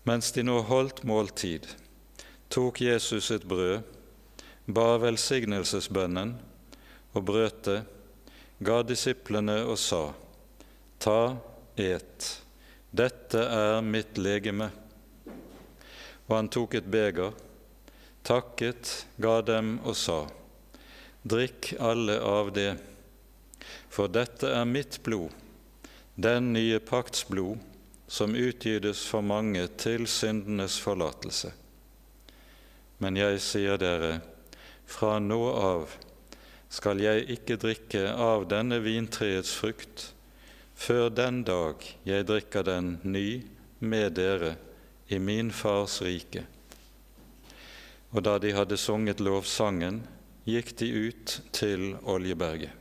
Mens 0.05 0.31
de 0.31 0.43
nå 0.43 0.59
holdt 0.61 1.03
måltid, 1.03 1.67
tok 2.49 2.81
Jesus 2.81 3.31
et 3.31 3.45
brød, 3.45 3.81
ba 4.67 4.97
velsignelsesbønnen 5.01 6.35
og 7.15 7.23
brøt 7.23 7.63
det, 7.63 7.80
ga 8.60 8.82
disiplene 8.84 9.62
og 9.63 9.78
sa, 9.80 10.04
Ta, 10.99 11.36
et, 11.75 12.28
dette 12.95 13.39
er 13.39 13.82
mitt 13.84 14.17
legeme. 14.17 14.69
Og 16.25 16.34
han 16.36 16.49
tok 16.49 16.78
et 16.80 16.88
beger, 16.89 17.36
takket, 18.25 19.06
ga 19.21 19.39
dem 19.45 19.78
og 19.84 19.95
sa, 19.99 20.23
Drikk 21.25 21.73
alle 21.82 22.19
av 22.21 22.51
det, 22.54 22.75
for 23.89 24.12
dette 24.12 24.51
er 24.51 24.65
mitt 24.69 24.99
blod, 25.04 25.32
den 26.15 26.51
nye 26.54 26.80
pakts 26.80 27.25
blod, 27.28 27.62
som 28.08 28.36
utgytes 28.38 29.01
for 29.10 29.25
mange 29.25 29.65
til 29.82 30.06
syndenes 30.08 30.78
forlatelse. 30.82 31.49
Men 33.01 33.17
jeg 33.17 33.41
sier 33.41 33.82
dere, 33.82 34.19
fra 34.86 35.17
nå 35.19 35.41
av 35.58 35.95
skal 36.69 37.01
jeg 37.04 37.28
ikke 37.38 37.58
drikke 37.62 38.08
av 38.12 38.47
denne 38.51 38.82
vintreets 38.84 39.54
frukt 39.56 40.10
før 40.75 41.10
den 41.10 41.43
dag 41.47 41.84
jeg 42.08 42.28
drikker 42.28 42.65
den 42.67 42.97
ny 43.04 43.43
med 43.80 44.17
dere 44.17 44.56
i 45.08 45.19
min 45.19 45.51
fars 45.54 46.01
rike. 46.01 46.45
Og 48.12 48.23
da 48.23 48.38
de 48.39 48.54
hadde 48.56 48.78
sunget 48.80 49.21
lovsangen, 49.23 50.01
gikk 50.47 50.75
de 50.80 50.88
ut 51.10 51.39
til 51.56 51.95
Oljeberget. 52.04 52.71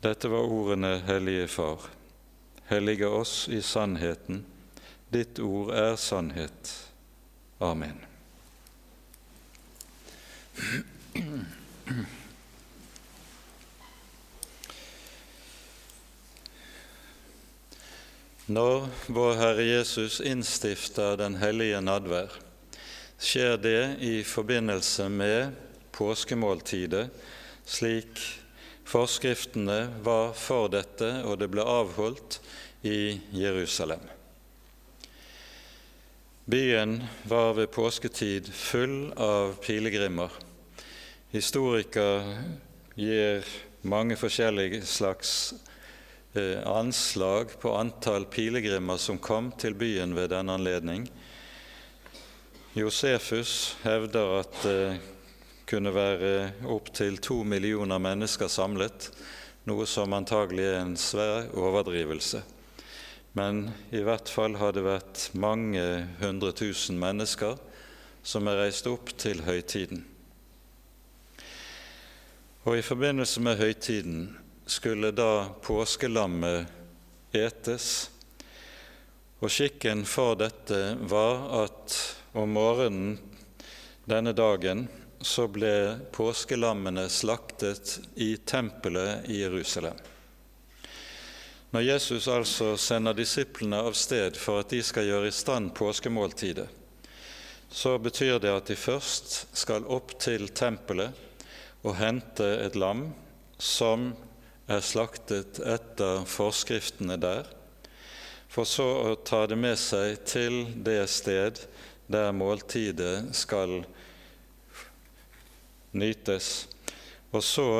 Dette 0.00 0.30
var 0.32 0.48
ordene, 0.48 0.98
Hellige 1.04 1.48
Far. 1.48 1.90
Hellige 2.70 3.08
oss 3.08 3.48
i 3.48 3.60
sannheten. 3.62 4.44
Ditt 5.12 5.38
ord 5.38 5.74
er 5.76 5.96
sannhet. 6.00 6.72
Amen. 7.60 8.00
Når 18.50 18.88
vår 19.06 19.36
Herre 19.38 19.62
Jesus 19.62 20.18
innstifter 20.26 21.14
den 21.20 21.36
hellige 21.38 21.78
nadvær, 21.84 22.32
skjer 23.20 23.54
det 23.62 23.82
i 24.02 24.24
forbindelse 24.26 25.06
med 25.12 25.52
påskemåltidet, 25.94 27.12
slik 27.62 28.18
forskriftene 28.90 29.84
var 30.02 30.34
for 30.34 30.66
dette, 30.72 31.12
og 31.22 31.38
det 31.38 31.50
ble 31.52 31.62
avholdt 31.62 32.40
i 32.82 33.20
Jerusalem. 33.38 34.02
Byen 36.50 36.98
var 37.30 37.54
ved 37.54 37.70
påsketid 37.70 38.50
full 38.50 39.12
av 39.14 39.60
pilegrimer. 39.62 40.49
Historikere 41.30 42.40
gir 42.98 43.44
mange 43.86 44.16
forskjellige 44.18 44.80
slags 44.82 45.54
eh, 46.34 46.58
anslag 46.66 47.54
på 47.62 47.70
antall 47.78 48.26
pilegrimer 48.26 48.98
som 48.98 49.20
kom 49.22 49.52
til 49.54 49.76
byen 49.78 50.16
ved 50.18 50.32
denne 50.34 50.58
anledning. 50.58 51.06
Josefus 52.74 53.76
hevder 53.84 54.34
at 54.40 54.58
det 54.66 54.82
kunne 55.70 55.94
være 55.94 56.34
opptil 56.66 57.22
to 57.22 57.44
millioner 57.46 58.02
mennesker 58.02 58.50
samlet, 58.50 59.12
noe 59.70 59.86
som 59.86 60.18
antagelig 60.18 60.66
er 60.66 60.80
en 60.82 60.98
svær 60.98 61.46
overdrivelse. 61.54 62.42
Men 63.38 63.68
i 63.94 64.02
hvert 64.02 64.26
fall 64.26 64.58
har 64.58 64.74
det 64.74 64.82
vært 64.82 65.28
mange 65.38 66.08
hundre 66.18 66.50
tusen 66.58 66.98
mennesker 66.98 67.54
som 68.26 68.50
er 68.50 68.64
reist 68.64 68.90
opp 68.90 69.14
til 69.14 69.46
høytiden. 69.46 70.09
Og 72.68 72.76
i 72.76 72.82
forbindelse 72.84 73.40
med 73.40 73.56
høytiden 73.56 74.24
skulle 74.68 75.14
da 75.16 75.48
påskelammet 75.64 76.68
etes. 77.32 78.10
Og 79.40 79.48
skikken 79.48 80.02
for 80.04 80.36
dette 80.36 80.80
var 81.08 81.46
at 81.62 81.94
om 82.36 82.52
morgenen 82.52 83.14
denne 84.04 84.34
dagen 84.36 84.84
så 85.24 85.46
ble 85.48 85.72
påskelammene 86.12 87.06
slaktet 87.08 87.94
i 88.20 88.34
tempelet 88.36 89.24
i 89.32 89.40
Jerusalem. 89.40 89.96
Når 91.72 91.86
Jesus 91.86 92.28
altså 92.28 92.74
sender 92.76 93.16
disiplene 93.16 93.80
av 93.88 93.96
sted 93.96 94.36
for 94.36 94.60
at 94.60 94.76
de 94.76 94.82
skal 94.84 95.08
gjøre 95.08 95.32
i 95.32 95.34
stand 95.34 95.72
påskemåltidet, 95.80 96.68
så 97.72 97.96
betyr 98.02 98.36
det 98.42 98.52
at 98.52 98.68
de 98.68 98.76
først 98.76 99.46
skal 99.56 99.88
opp 99.88 100.12
til 100.20 100.50
tempelet 100.52 101.29
og 101.82 101.96
hente 101.96 102.46
et 102.64 102.76
lam 102.76 103.08
som 103.60 104.10
er 104.70 104.82
slaktet 104.84 105.58
etter 105.64 106.24
forskriftene 106.28 107.16
der, 107.20 107.48
for 108.50 108.66
så 108.66 108.86
å 109.12 109.14
ta 109.26 109.44
det 109.46 109.58
med 109.58 109.78
seg 109.78 110.24
til 110.26 110.64
det 110.84 111.04
sted 111.10 111.62
der 112.10 112.32
måltidet 112.34 113.30
skal 113.38 113.80
nytes. 115.94 116.66
Og 117.30 117.44
så 117.46 117.70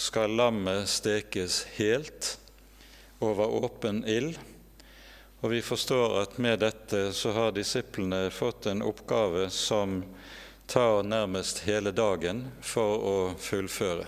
skal 0.00 0.34
lammet 0.34 0.88
stekes 0.90 1.62
helt 1.76 2.34
over 3.22 3.52
åpen 3.62 4.02
ild. 4.08 4.38
Og 5.40 5.54
vi 5.54 5.62
forstår 5.64 6.18
at 6.24 6.38
med 6.42 6.58
dette 6.64 7.10
så 7.16 7.32
har 7.36 7.54
disiplene 7.56 8.26
fått 8.34 8.66
en 8.70 8.82
oppgave 8.84 9.46
som 9.54 10.00
tar 10.70 11.02
nærmest 11.02 11.64
hele 11.66 11.90
dagen 11.90 12.44
for 12.62 13.02
å 13.02 13.14
fullføre. 13.42 14.06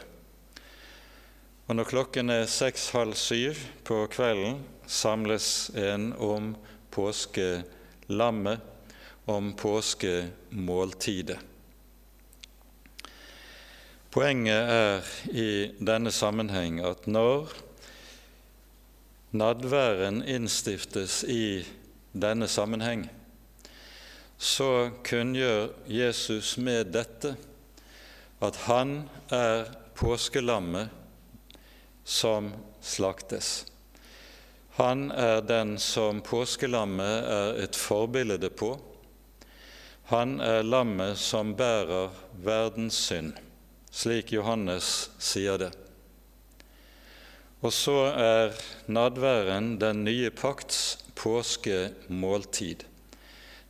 Og 1.67 1.79
når 1.79 1.89
klokken 1.91 2.31
er 2.31 2.51
seks-halv 2.51 3.17
syv 3.19 3.59
på 3.87 4.05
kvelden, 4.13 4.61
samles 4.87 5.73
en 5.75 6.13
om 6.23 6.53
påskelammet, 6.95 8.61
om 9.27 9.53
påskemåltidet. 9.59 11.39
Poenget 14.13 14.71
er 14.77 15.11
i 15.33 15.51
denne 15.81 16.13
sammenheng 16.13 16.83
at 16.85 17.07
når 17.09 17.55
nadværen 19.33 20.21
innstiftes 20.29 21.23
i 21.25 21.65
denne 22.13 22.51
sammenheng, 22.51 23.07
så 24.43 24.91
kunngjør 25.07 25.69
Jesus 25.87 26.57
med 26.59 26.91
dette 26.95 27.37
at 28.43 28.57
han 28.67 29.05
er 29.31 29.69
påskelammet 29.95 30.91
som 32.03 32.51
slaktes. 32.83 33.53
Han 34.81 35.11
er 35.15 35.45
den 35.47 35.77
som 35.79 36.19
påskelammet 36.27 37.29
er 37.31 37.61
et 37.63 37.79
forbilde 37.79 38.51
på. 38.51 38.73
Han 40.11 40.41
er 40.43 40.67
lammet 40.67 41.21
som 41.23 41.55
bærer 41.55 42.11
verdens 42.43 42.99
synd, 43.07 43.37
slik 43.95 44.33
Johannes 44.35 45.13
sier 45.23 45.61
det. 45.63 45.71
Og 47.63 47.71
så 47.71 47.99
er 48.11 48.57
nadværen 48.91 49.77
den 49.79 50.03
nye 50.09 50.33
pakts 50.35 50.99
påskemåltid, 51.15 52.83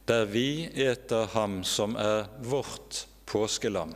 der 0.06 0.26
vi 0.26 0.66
eter 0.74 1.28
ham 1.34 1.62
som 1.64 1.96
er 1.96 2.26
vårt 2.42 3.06
påskelam. 3.26 3.94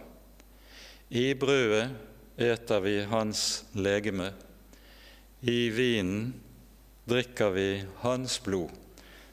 I 1.09 1.35
brødet 1.35 1.91
eter 2.37 2.81
vi 2.81 3.01
hans 3.11 3.65
legeme. 3.73 4.33
I 5.41 5.69
vinen 5.71 6.35
drikker 7.07 7.51
vi 7.55 7.69
hans 8.03 8.39
blod, 8.43 8.71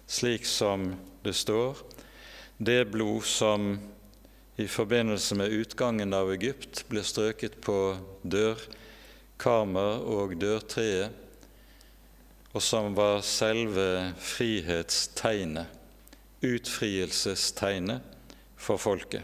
slik 0.06 0.46
som 0.46 0.94
det 1.24 1.34
står, 1.34 1.78
det 2.58 2.92
blod 2.92 3.24
som 3.26 3.80
i 4.56 4.68
forbindelse 4.68 5.36
med 5.36 5.50
utgangen 5.52 6.14
av 6.14 6.30
Egypt 6.36 6.84
ble 6.90 7.02
strøket 7.02 7.58
på 7.66 7.78
dørkarmer 8.22 10.04
og 10.06 10.36
dørtreet, 10.38 11.10
og 12.54 12.62
som 12.62 12.94
var 12.94 13.24
selve 13.26 14.14
frihetstegnet, 14.22 15.66
utfrielsestegnet 16.44 18.02
for 18.60 18.82
folket. 18.82 19.24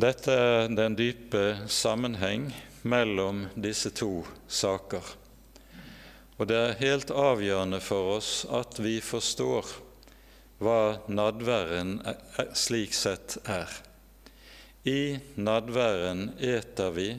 Dette 0.00 0.32
er 0.32 0.70
den 0.72 0.94
dype 0.96 1.66
sammenheng 1.68 2.48
mellom 2.88 3.44
disse 3.60 3.90
to 3.92 4.22
saker. 4.48 5.04
Og 6.40 6.48
det 6.48 6.56
er 6.56 6.78
helt 6.80 7.10
avgjørende 7.12 7.82
for 7.84 8.14
oss 8.16 8.30
at 8.48 8.80
vi 8.80 8.96
forstår 9.04 9.74
hva 10.64 10.80
nadværen 11.12 11.98
slik 12.56 12.96
sett 12.96 13.36
er. 13.44 13.68
I 14.88 15.20
nadværen 15.36 16.30
eter 16.40 16.96
vi 16.96 17.10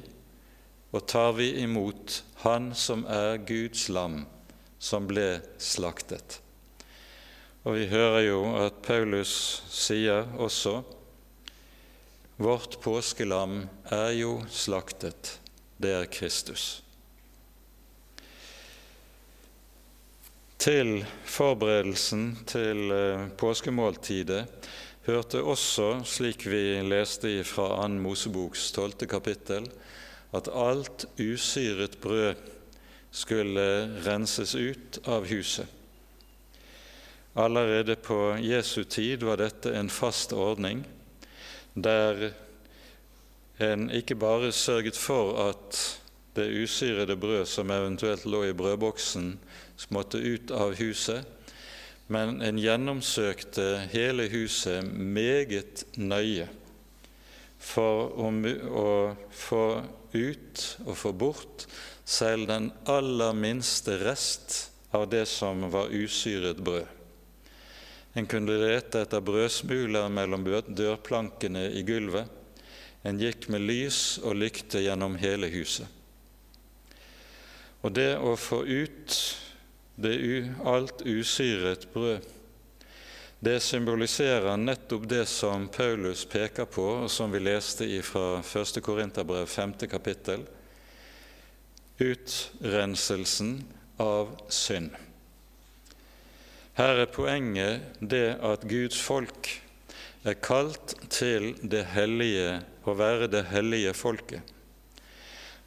og 0.92 1.06
tar 1.08 1.36
vi 1.38 1.52
imot 1.62 2.24
Han 2.42 2.72
som 2.76 3.06
er 3.06 3.38
Guds 3.46 3.86
lam, 3.94 4.24
som 4.82 5.06
ble 5.10 5.42
slaktet. 5.62 6.40
Og 7.62 7.78
vi 7.78 7.86
hører 7.92 8.24
jo 8.26 8.40
at 8.58 8.82
Paulus 8.86 9.34
sier 9.70 10.26
også 10.42 10.82
Vårt 12.42 12.80
påskelam 12.82 13.68
er 13.94 14.16
jo 14.18 14.40
slaktet, 14.50 15.36
det 15.78 15.92
er 15.94 16.08
Kristus. 16.10 16.80
Til 20.58 21.04
forberedelsen 21.30 22.24
til 22.50 22.90
eh, 22.96 23.28
påskemåltidet 23.38 24.42
hørte 25.06 25.44
også, 25.46 26.00
slik 26.06 26.48
vi 26.50 26.80
leste 26.86 27.36
fra 27.46 27.84
2. 27.84 28.02
Moseboks 28.02 28.72
12. 28.74 29.06
kapittel, 29.10 29.70
at 30.34 30.50
alt 30.50 31.06
usyret 31.22 32.00
brød 32.02 32.42
skulle 33.12 33.66
renses 34.06 34.56
ut 34.56 35.00
av 35.06 35.26
huset. 35.28 35.68
Allerede 37.34 37.96
på 37.96 38.38
Jesu 38.44 38.84
tid 38.84 39.24
var 39.24 39.40
dette 39.40 39.72
en 39.76 39.90
fast 39.90 40.34
ordning 40.36 40.84
der 41.74 42.32
en 43.62 43.88
ikke 43.94 44.18
bare 44.20 44.52
sørget 44.52 44.98
for 44.98 45.38
at 45.50 45.80
det 46.36 46.50
usyrede 46.64 47.16
brød 47.16 47.46
som 47.46 47.72
eventuelt 47.72 48.26
lå 48.26 48.44
i 48.44 48.54
brødboksen, 48.56 49.40
måtte 49.90 50.18
ut 50.18 50.52
av 50.52 50.76
huset, 50.80 51.26
men 52.08 52.42
en 52.44 52.60
gjennomsøkte 52.60 53.88
hele 53.92 54.28
huset 54.32 54.84
meget 54.88 55.86
nøye 55.96 56.48
for 57.62 58.12
å 58.18 58.92
få 59.32 59.66
ut 60.14 60.64
og 60.86 60.98
få 60.98 61.12
bort 61.16 61.68
selv 62.12 62.50
den 62.50 62.72
aller 62.92 63.34
minste 63.34 63.96
rest 64.04 64.72
av 64.92 65.08
det 65.10 65.26
som 65.26 65.64
var 65.72 65.94
usyret 65.96 66.60
brød. 66.60 66.86
En 68.14 68.28
kunne 68.28 68.58
lete 68.60 69.06
etter 69.06 69.24
brødsmuler 69.24 70.10
mellom 70.12 70.44
dørplankene 70.68 71.70
i 71.72 71.86
gulvet. 71.88 72.28
En 73.08 73.20
gikk 73.20 73.48
med 73.50 73.64
lys 73.64 74.20
og 74.20 74.36
lykte 74.42 74.84
gjennom 74.84 75.16
hele 75.22 75.48
huset. 75.54 75.88
Og 77.82 77.96
det 77.96 78.12
å 78.20 78.36
få 78.38 78.62
ut 78.68 79.16
det 80.02 80.18
alt 80.68 81.02
usyret 81.08 81.88
brød, 81.94 82.28
det 83.42 83.58
symboliserer 83.64 84.60
nettopp 84.60 85.08
det 85.10 85.24
som 85.26 85.64
Paulus 85.72 86.28
peker 86.30 86.68
på, 86.70 86.84
og 87.06 87.10
som 87.10 87.32
vi 87.34 87.40
leste 87.42 87.88
fra 88.06 88.42
1. 88.44 88.82
Korinterbrev 88.86 89.48
5. 89.50 89.80
kapittel 89.90 90.44
utrenselsen 92.02 93.62
av 94.02 94.34
synd. 94.50 94.92
Her 96.80 97.04
er 97.04 97.12
poenget 97.14 98.00
det 98.00 98.40
at 98.42 98.64
Guds 98.66 98.98
folk 99.02 99.50
er 100.26 100.38
kalt 100.42 100.96
til 101.14 101.52
det 101.62 101.84
hellige, 101.94 102.62
å 102.86 102.96
være 102.98 103.28
det 103.30 103.44
hellige 103.52 103.94
folket. 103.94 104.42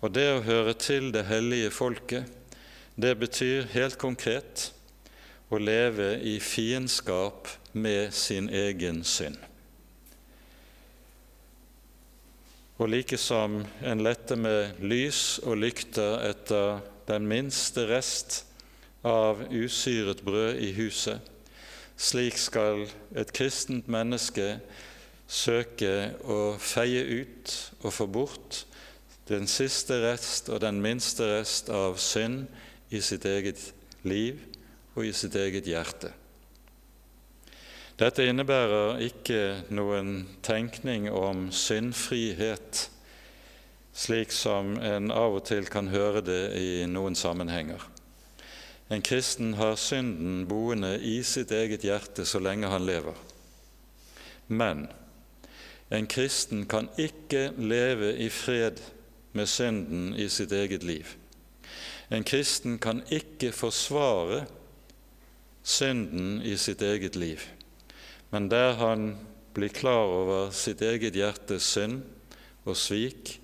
Og 0.03 0.12
det 0.14 0.26
å 0.32 0.45
høre 0.45 0.74
til 0.76 1.12
det 1.14 1.26
hellige 1.28 1.70
folket, 1.74 2.26
det 2.97 3.14
betyr 3.18 3.70
helt 3.74 3.99
konkret 3.99 4.70
å 5.51 5.59
leve 5.59 6.16
i 6.22 6.39
fiendskap 6.43 7.49
med 7.72 8.14
sin 8.14 8.49
egen 8.51 9.03
synd. 9.07 9.39
Og 12.85 12.91
like 12.93 13.16
som 13.16 13.62
en 13.80 14.03
lette 14.05 14.37
med 14.37 14.82
lys 14.85 15.39
og 15.49 15.57
lykter 15.57 16.18
etter 16.28 16.82
den 17.09 17.24
minste 17.24 17.87
rest 17.89 18.43
av 19.09 19.39
usyret 19.49 20.20
brød 20.20 20.59
i 20.61 20.68
huset. 20.76 21.16
Slik 21.97 22.37
skal 22.37 22.82
et 23.16 23.32
kristent 23.32 23.89
menneske 23.89 24.59
søke 25.24 26.12
å 26.28 26.59
feie 26.61 27.22
ut 27.24 27.55
og 27.80 27.95
få 28.03 28.05
bort 28.18 28.66
den 29.30 29.49
siste 29.49 30.03
rest 30.05 30.53
og 30.53 30.61
den 30.66 30.82
minste 30.85 31.30
rest 31.39 31.72
av 31.72 31.97
synd 31.97 32.45
i 32.93 33.01
sitt 33.01 33.24
eget 33.24 33.64
liv 34.05 34.45
og 34.93 35.09
i 35.09 35.14
sitt 35.16 35.41
eget 35.41 35.72
hjerte. 35.72 36.12
Dette 37.95 38.24
innebærer 38.26 38.99
ikke 39.07 39.40
noen 39.70 40.24
tenkning 40.42 41.07
om 41.14 41.47
syndfrihet, 41.55 42.88
slik 43.95 44.34
som 44.34 44.72
en 44.82 45.12
av 45.14 45.36
og 45.36 45.45
til 45.47 45.68
kan 45.70 45.92
høre 45.92 46.24
det 46.26 46.40
i 46.59 46.88
noen 46.90 47.14
sammenhenger. 47.14 47.78
En 48.90 49.05
kristen 49.07 49.55
har 49.61 49.78
synden 49.78 50.42
boende 50.51 50.97
i 50.99 51.20
sitt 51.22 51.55
eget 51.55 51.86
hjerte 51.86 52.26
så 52.26 52.42
lenge 52.42 52.72
han 52.72 52.82
lever. 52.82 53.14
Men 54.51 54.88
en 55.95 56.11
kristen 56.11 56.66
kan 56.66 56.90
ikke 56.99 57.53
leve 57.62 58.11
i 58.18 58.26
fred 58.28 58.82
med 59.38 59.47
synden 59.47 60.16
i 60.18 60.26
sitt 60.28 60.51
eget 60.53 60.82
liv. 60.82 61.14
En 62.11 62.26
kristen 62.26 62.80
kan 62.82 63.07
ikke 63.07 63.55
forsvare 63.55 64.49
synden 65.62 66.40
i 66.42 66.59
sitt 66.59 66.82
eget 66.82 67.14
liv. 67.16 67.53
Men 68.35 68.49
der 68.51 68.72
han 68.80 69.12
blir 69.55 69.70
klar 69.70 70.11
over 70.11 70.49
sitt 70.51 70.80
eget 70.82 71.14
hjertes 71.14 71.68
synd 71.76 72.01
og 72.66 72.74
svik, 72.74 73.37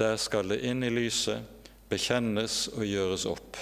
der 0.00 0.16
skal 0.16 0.48
det 0.48 0.62
inn 0.64 0.80
i 0.80 0.88
lyset, 0.88 1.44
bekjennes 1.92 2.62
og 2.72 2.86
gjøres 2.88 3.26
opp. 3.28 3.58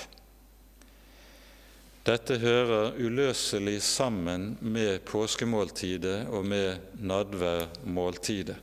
Dette 2.07 2.37
hører 2.39 2.95
uløselig 2.95 3.81
sammen 3.83 4.53
med 4.63 5.03
påskemåltidet 5.09 6.29
og 6.31 6.47
med 6.47 6.95
nadværmåltidet. 7.03 8.61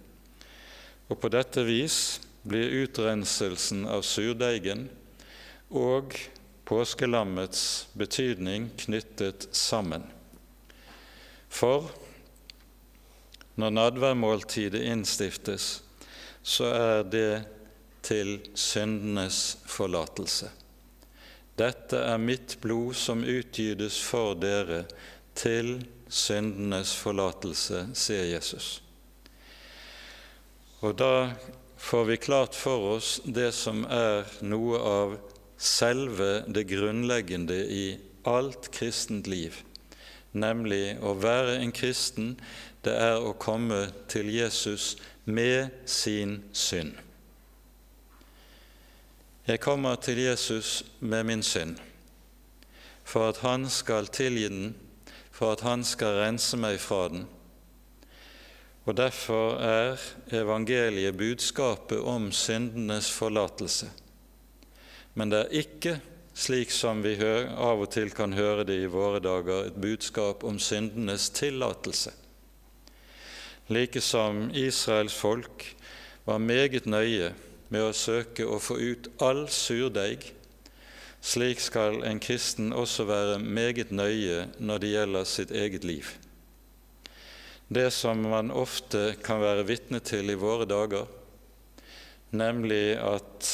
Og 1.11 1.19
på 1.19 1.33
dette 1.35 1.67
vis 1.67 1.99
blir 2.47 2.79
utrenselsen 2.85 3.83
av 3.91 4.07
surdeigen 4.07 4.87
og 5.67 6.15
påskelammets 6.63 7.89
betydning 7.91 8.71
knyttet 8.87 9.49
sammen. 9.51 10.07
For 11.51 11.91
når 13.55 13.75
nadværmåltidet 13.75 14.83
innstiftes, 14.91 15.81
så 16.43 16.69
er 16.69 17.03
det 17.09 17.31
til 18.05 18.37
syndenes 18.53 19.57
forlatelse. 19.65 20.51
Dette 21.55 22.01
er 22.03 22.19
mitt 22.19 22.57
blod 22.61 22.97
som 22.99 23.23
utgytes 23.23 23.97
for 24.03 24.35
dere 24.35 24.83
til 25.39 25.77
syndenes 26.11 26.91
forlatelse, 26.99 27.87
sier 27.95 28.27
Jesus. 28.33 28.81
Og 30.83 30.97
da 30.99 31.31
får 31.79 32.03
vi 32.11 32.17
klart 32.21 32.57
for 32.57 32.97
oss 32.97 33.17
det 33.25 33.53
som 33.55 33.85
er 33.89 34.27
noe 34.45 34.81
av 34.83 35.15
selve 35.57 36.43
det 36.51 36.67
grunnleggende 36.69 37.57
i 37.71 37.85
alt 38.27 38.69
kristent 38.75 39.29
liv, 39.31 39.55
nemlig 40.35 40.97
å 40.99 41.15
være 41.15 41.59
en 41.61 41.71
kristen, 41.75 42.35
det 42.85 42.93
er 42.93 43.17
å 43.17 43.33
komme 43.41 43.87
til 44.11 44.29
Jesus 44.29 44.95
med 45.25 45.73
sin 45.89 46.43
synd. 46.53 46.93
Jeg 49.45 49.61
kommer 49.61 49.95
til 50.01 50.17
Jesus 50.17 50.83
med 50.99 51.23
min 51.23 51.43
synd, 51.45 51.77
for 53.05 53.29
at 53.29 53.43
han 53.45 53.67
skal 53.69 54.09
tilgi 54.09 54.47
den, 54.49 54.71
for 55.31 55.53
at 55.53 55.61
han 55.61 55.83
skal 55.85 56.21
rense 56.23 56.57
meg 56.57 56.79
fra 56.81 57.07
den. 57.13 57.27
Og 58.85 58.97
derfor 58.97 59.57
er 59.61 60.01
evangeliet 60.33 61.17
budskapet 61.17 62.01
om 62.01 62.31
syndenes 62.31 63.09
forlatelse. 63.11 63.89
Men 65.13 65.29
det 65.29 65.39
er 65.39 65.57
ikke, 65.61 65.95
slik 66.33 66.73
som 66.73 67.01
vi 67.05 67.15
av 67.21 67.81
og 67.81 67.89
til 67.93 68.11
kan 68.13 68.33
høre 68.33 68.65
det 68.67 68.81
i 68.83 68.91
våre 68.91 69.21
dager, 69.23 69.69
et 69.69 69.81
budskap 69.81 70.43
om 70.43 70.57
syndenes 70.59 71.29
tillatelse. 71.33 72.11
Like 73.69 74.01
som 74.01 74.49
Israels 74.53 75.13
folk 75.13 75.65
var 76.25 76.41
meget 76.41 76.85
nøye 76.85 77.31
med 77.69 77.81
å 77.81 77.95
søke 77.97 78.45
å 78.45 78.59
få 78.61 78.77
ut 78.77 79.09
all 79.21 79.47
surdeig, 79.49 80.29
slik 81.25 81.63
skal 81.63 82.03
en 82.05 82.21
kristen 82.21 82.73
også 82.73 83.07
være 83.09 83.39
meget 83.41 83.91
nøye 83.91 84.45
når 84.59 84.83
det 84.83 84.93
gjelder 84.93 85.27
sitt 85.29 85.51
eget 85.51 85.83
liv 85.83 86.13
det 87.67 87.91
som 87.91 88.21
man 88.21 88.51
ofte 88.51 89.15
kan 89.23 89.41
være 89.41 89.65
vitne 89.65 89.99
til 90.05 90.29
i 90.29 90.37
våre 90.37 90.67
dager, 90.69 91.07
nemlig 92.35 92.97
at 93.01 93.49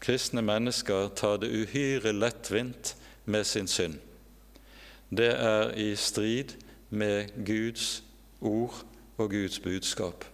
kristne 0.00 0.42
mennesker 0.42 1.10
tar 1.16 1.40
det 1.42 1.50
uhyre 1.52 2.12
lettvint 2.16 2.94
med 3.24 3.44
sin 3.44 3.68
synd. 3.68 3.98
Det 5.10 5.32
er 5.34 5.74
i 5.76 5.92
strid 5.96 6.54
med 6.88 7.34
Guds 7.44 8.00
ord 8.40 8.82
og 9.20 9.30
Guds 9.30 9.60
budskap. 9.60 10.24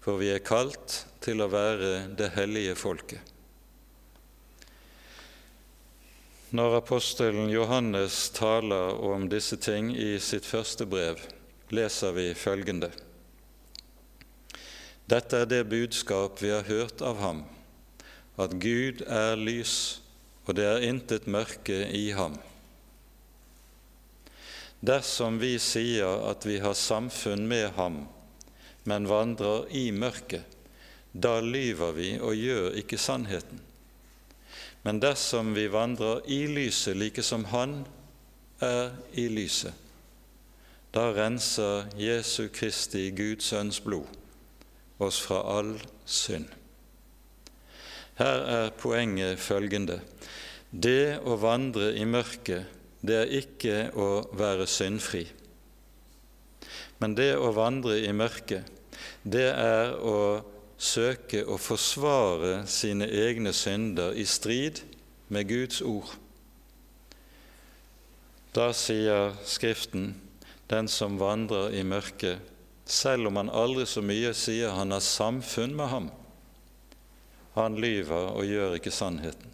For 0.00 0.20
vi 0.20 0.30
er 0.32 0.44
kalt 0.44 1.04
til 1.20 1.42
å 1.42 1.50
være 1.52 2.08
det 2.16 2.32
hellige 2.36 2.76
folket. 2.78 3.20
Når 6.50 6.80
apostelen 6.80 7.50
Johannes 7.52 8.24
taler 8.34 8.96
om 9.06 9.28
disse 9.30 9.54
ting 9.62 9.92
i 9.94 10.16
sitt 10.18 10.46
første 10.48 10.86
brev, 10.86 11.20
leser 11.70 12.16
vi 12.16 12.32
følgende.: 12.34 12.90
Dette 15.06 15.44
er 15.44 15.46
det 15.46 15.68
budskap 15.70 16.42
vi 16.42 16.50
har 16.50 16.66
hørt 16.66 17.02
av 17.06 17.22
ham, 17.22 17.44
at 18.38 18.58
Gud 18.58 19.04
er 19.06 19.38
lys, 19.38 20.02
og 20.46 20.56
det 20.58 20.66
er 20.66 20.88
intet 20.90 21.30
mørke 21.30 21.84
i 21.94 22.10
ham. 22.18 22.34
Dersom 24.80 25.36
vi 25.38 25.58
sier 25.60 26.22
at 26.30 26.46
vi 26.48 26.56
har 26.58 26.74
samfunn 26.74 27.44
med 27.48 27.74
ham, 27.76 28.06
men 28.88 29.08
vandrer 29.08 29.66
i 29.76 29.90
mørket, 29.92 30.46
da 31.12 31.40
lyver 31.44 31.92
vi 31.92 32.14
og 32.16 32.38
gjør 32.38 32.78
ikke 32.80 32.98
sannheten. 32.98 33.60
Men 34.82 35.00
dersom 35.02 35.52
vi 35.52 35.66
vandrer 35.68 36.22
i 36.32 36.46
lyset 36.48 36.96
like 36.96 37.22
som 37.22 37.44
Han 37.52 37.82
er 38.64 38.94
i 39.12 39.26
lyset, 39.28 39.74
da 40.94 41.10
renser 41.12 41.90
Jesu 42.00 42.48
Kristi, 42.48 43.10
Guds 43.10 43.52
Sønns 43.52 43.80
blod, 43.84 44.08
oss 44.98 45.20
fra 45.20 45.42
all 45.58 45.76
synd. 46.06 46.48
Her 48.16 48.42
er 48.56 48.72
poenget 48.76 49.40
følgende 49.40 50.00
det 50.70 51.20
å 51.24 51.36
vandre 51.40 51.92
i 51.96 52.04
mørket, 52.04 52.79
det 53.00 53.16
er 53.16 53.34
ikke 53.40 53.76
å 53.96 54.08
være 54.36 54.66
syndfri. 54.68 55.24
Men 57.00 57.16
det 57.16 57.32
å 57.40 57.52
vandre 57.56 57.96
i 58.04 58.12
mørket, 58.12 58.66
det 59.24 59.48
er 59.52 59.94
å 59.96 60.42
søke 60.80 61.42
å 61.48 61.56
forsvare 61.60 62.64
sine 62.68 63.08
egne 63.08 63.52
synder 63.56 64.16
i 64.16 64.26
strid 64.28 64.82
med 65.32 65.48
Guds 65.48 65.80
ord. 65.84 66.12
Da 68.56 68.72
sier 68.74 69.36
Skriften 69.46 70.14
den 70.70 70.88
som 70.90 71.18
vandrer 71.20 71.74
i 71.74 71.84
mørket, 71.86 72.38
selv 72.90 73.30
om 73.30 73.38
han 73.38 73.52
aldri 73.54 73.86
så 73.86 74.02
mye 74.02 74.32
sier 74.34 74.74
han 74.74 74.92
har 74.94 75.04
samfunn 75.04 75.76
med 75.78 75.90
ham. 75.90 76.10
Han 77.56 77.78
lyver 77.82 78.34
og 78.34 78.46
gjør 78.46 78.76
ikke 78.78 78.92
sannheten. 78.94 79.50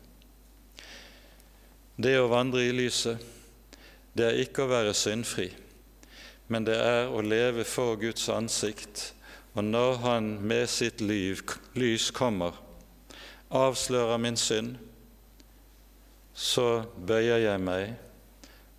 Det 1.97 2.19
å 2.21 2.29
vandre 2.29 2.65
i 2.65 2.75
lyset, 2.77 3.21
det 4.17 4.27
er 4.27 4.39
ikke 4.41 4.65
å 4.65 4.71
være 4.71 4.95
syndfri, 4.97 5.51
men 6.49 6.65
det 6.65 6.77
er 6.81 7.11
å 7.13 7.21
leve 7.21 7.67
for 7.69 7.99
Guds 8.01 8.31
ansikt, 8.33 9.11
og 9.53 9.65
når 9.65 9.97
Han 10.05 10.31
med 10.41 10.69
sitt 10.73 11.01
liv, 11.01 11.43
lys 11.77 12.11
kommer, 12.17 12.57
avslører 13.51 14.21
min 14.21 14.37
synd, 14.41 14.77
så 16.33 16.85
bøyer 16.97 17.45
jeg 17.45 17.61
meg 17.61 17.95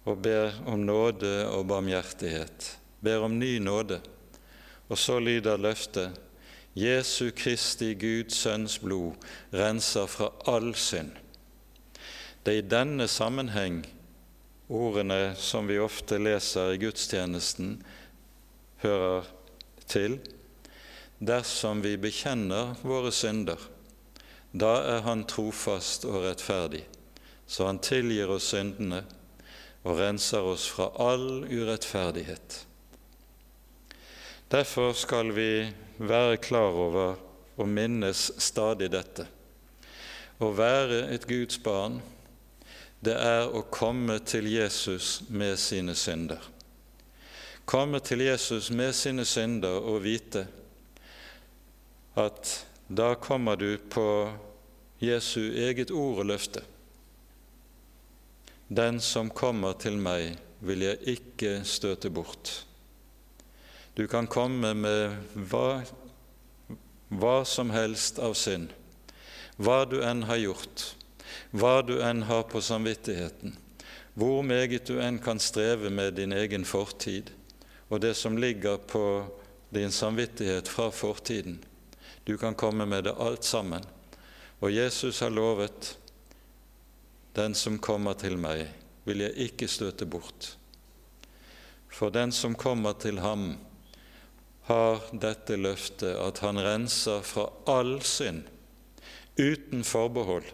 og 0.07 0.21
ber 0.25 0.57
om 0.69 0.85
nåde 0.85 1.33
og 1.49 1.67
barmhjertighet, 1.69 2.77
ber 3.01 3.25
om 3.25 3.37
ny 3.37 3.57
nåde. 3.59 3.99
Og 4.87 4.97
så 4.97 5.17
lyder 5.19 5.59
løftet 5.59 6.15
Jesu 6.77 7.31
Kristi 7.35 7.91
Guds 7.97 8.37
Sønns 8.37 8.77
blod 8.79 9.17
renser 9.53 10.05
fra 10.07 10.29
all 10.47 10.71
synd. 10.77 11.11
Det 12.45 12.53
er 12.53 12.61
i 12.61 12.69
denne 12.69 13.09
sammenheng 13.11 13.81
ordene 14.67 15.35
som 15.39 15.67
vi 15.67 15.79
ofte 15.79 16.19
leser 16.19 16.73
i 16.73 16.81
gudstjenesten, 16.81 17.77
hører 18.83 19.27
til. 19.87 20.19
Dersom 21.17 21.81
vi 21.81 21.95
bekjenner 21.97 22.75
våre 22.85 23.11
synder, 23.15 23.59
da 24.51 24.73
er 24.95 25.05
Han 25.07 25.25
trofast 25.27 26.05
og 26.05 26.23
rettferdig, 26.27 26.83
så 27.47 27.65
Han 27.65 27.79
tilgir 27.79 28.29
oss 28.29 28.51
syndene 28.53 29.03
og 29.83 29.99
renser 29.99 30.43
oss 30.43 30.67
fra 30.67 30.91
all 30.99 31.45
urettferdighet. 31.47 32.63
Derfor 34.51 34.93
skal 34.93 35.33
vi 35.35 35.67
være 35.97 36.37
klar 36.37 36.75
over 36.75 37.17
og 37.57 37.67
minnes 37.67 38.29
stadig 38.37 38.91
dette. 38.93 39.25
Å 40.39 40.51
være 40.53 41.07
et 41.15 41.25
Guds 41.27 41.57
barn, 41.63 41.97
det 42.99 43.13
er 43.13 43.49
å 43.53 43.61
komme 43.71 44.17
til 44.25 44.47
Jesus 44.49 45.21
med 45.29 45.57
sine 45.61 45.95
synder. 45.95 46.41
Komme 47.67 47.99
til 47.99 48.23
Jesus 48.23 48.71
med 48.71 48.95
sine 48.95 49.25
synder 49.27 49.81
og 49.83 50.01
vite 50.05 50.45
at 52.17 52.53
da 52.87 53.11
kommer 53.19 53.59
du 53.59 53.77
på 53.77 54.07
Jesu 55.03 55.51
eget 55.53 55.91
ord 55.91 56.23
og 56.23 56.29
løfte. 56.31 56.63
Den 58.67 58.99
som 59.03 59.29
kommer 59.29 59.77
til 59.79 59.99
meg, 60.01 60.39
vil 60.59 60.81
jeg 60.81 61.13
ikke 61.13 61.51
støte 61.67 62.09
bort. 62.09 62.63
Du 63.97 64.07
kan 64.09 64.27
komme 64.27 64.73
med 64.73 65.13
hva, 65.51 65.83
hva 67.13 67.37
som 67.45 67.69
helst 67.71 68.17
av 68.19 68.33
synd, 68.37 68.71
hva 69.57 69.83
du 69.89 69.99
enn 70.01 70.25
har 70.29 70.41
gjort, 70.41 70.96
hva 71.51 71.81
du 71.81 71.97
enn 72.03 72.25
har 72.27 72.43
på 72.51 72.61
samvittigheten, 72.61 73.55
hvor 74.17 74.41
meget 74.43 74.87
du 74.89 74.97
enn 75.01 75.19
kan 75.23 75.39
streve 75.39 75.89
med 75.93 76.17
din 76.17 76.33
egen 76.33 76.65
fortid 76.65 77.31
og 77.87 78.01
det 78.01 78.13
som 78.13 78.37
ligger 78.37 78.77
på 78.77 79.25
din 79.69 79.91
samvittighet 79.91 80.67
fra 80.67 80.91
fortiden. 80.91 81.59
Du 82.23 82.37
kan 82.37 82.55
komme 82.55 82.85
med 82.85 83.03
det 83.03 83.15
alt 83.19 83.43
sammen. 83.43 83.83
Og 84.59 84.71
Jesus 84.71 85.19
har 85.19 85.29
lovet 85.29 85.97
den 87.33 87.55
som 87.55 87.77
kommer 87.79 88.13
til 88.13 88.37
meg, 88.37 88.65
vil 89.05 89.21
jeg 89.23 89.47
ikke 89.47 89.69
støte 89.69 90.05
bort. 90.05 90.57
For 91.87 92.11
den 92.11 92.31
som 92.31 92.55
kommer 92.55 92.97
til 92.99 93.19
ham, 93.23 93.55
har 94.67 94.99
dette 95.15 95.55
løftet 95.55 96.17
at 96.19 96.41
han 96.43 96.59
renser 96.59 97.21
fra 97.23 97.45
all 97.71 98.01
synd, 98.03 98.41
uten 99.39 99.85
forbehold, 99.87 100.49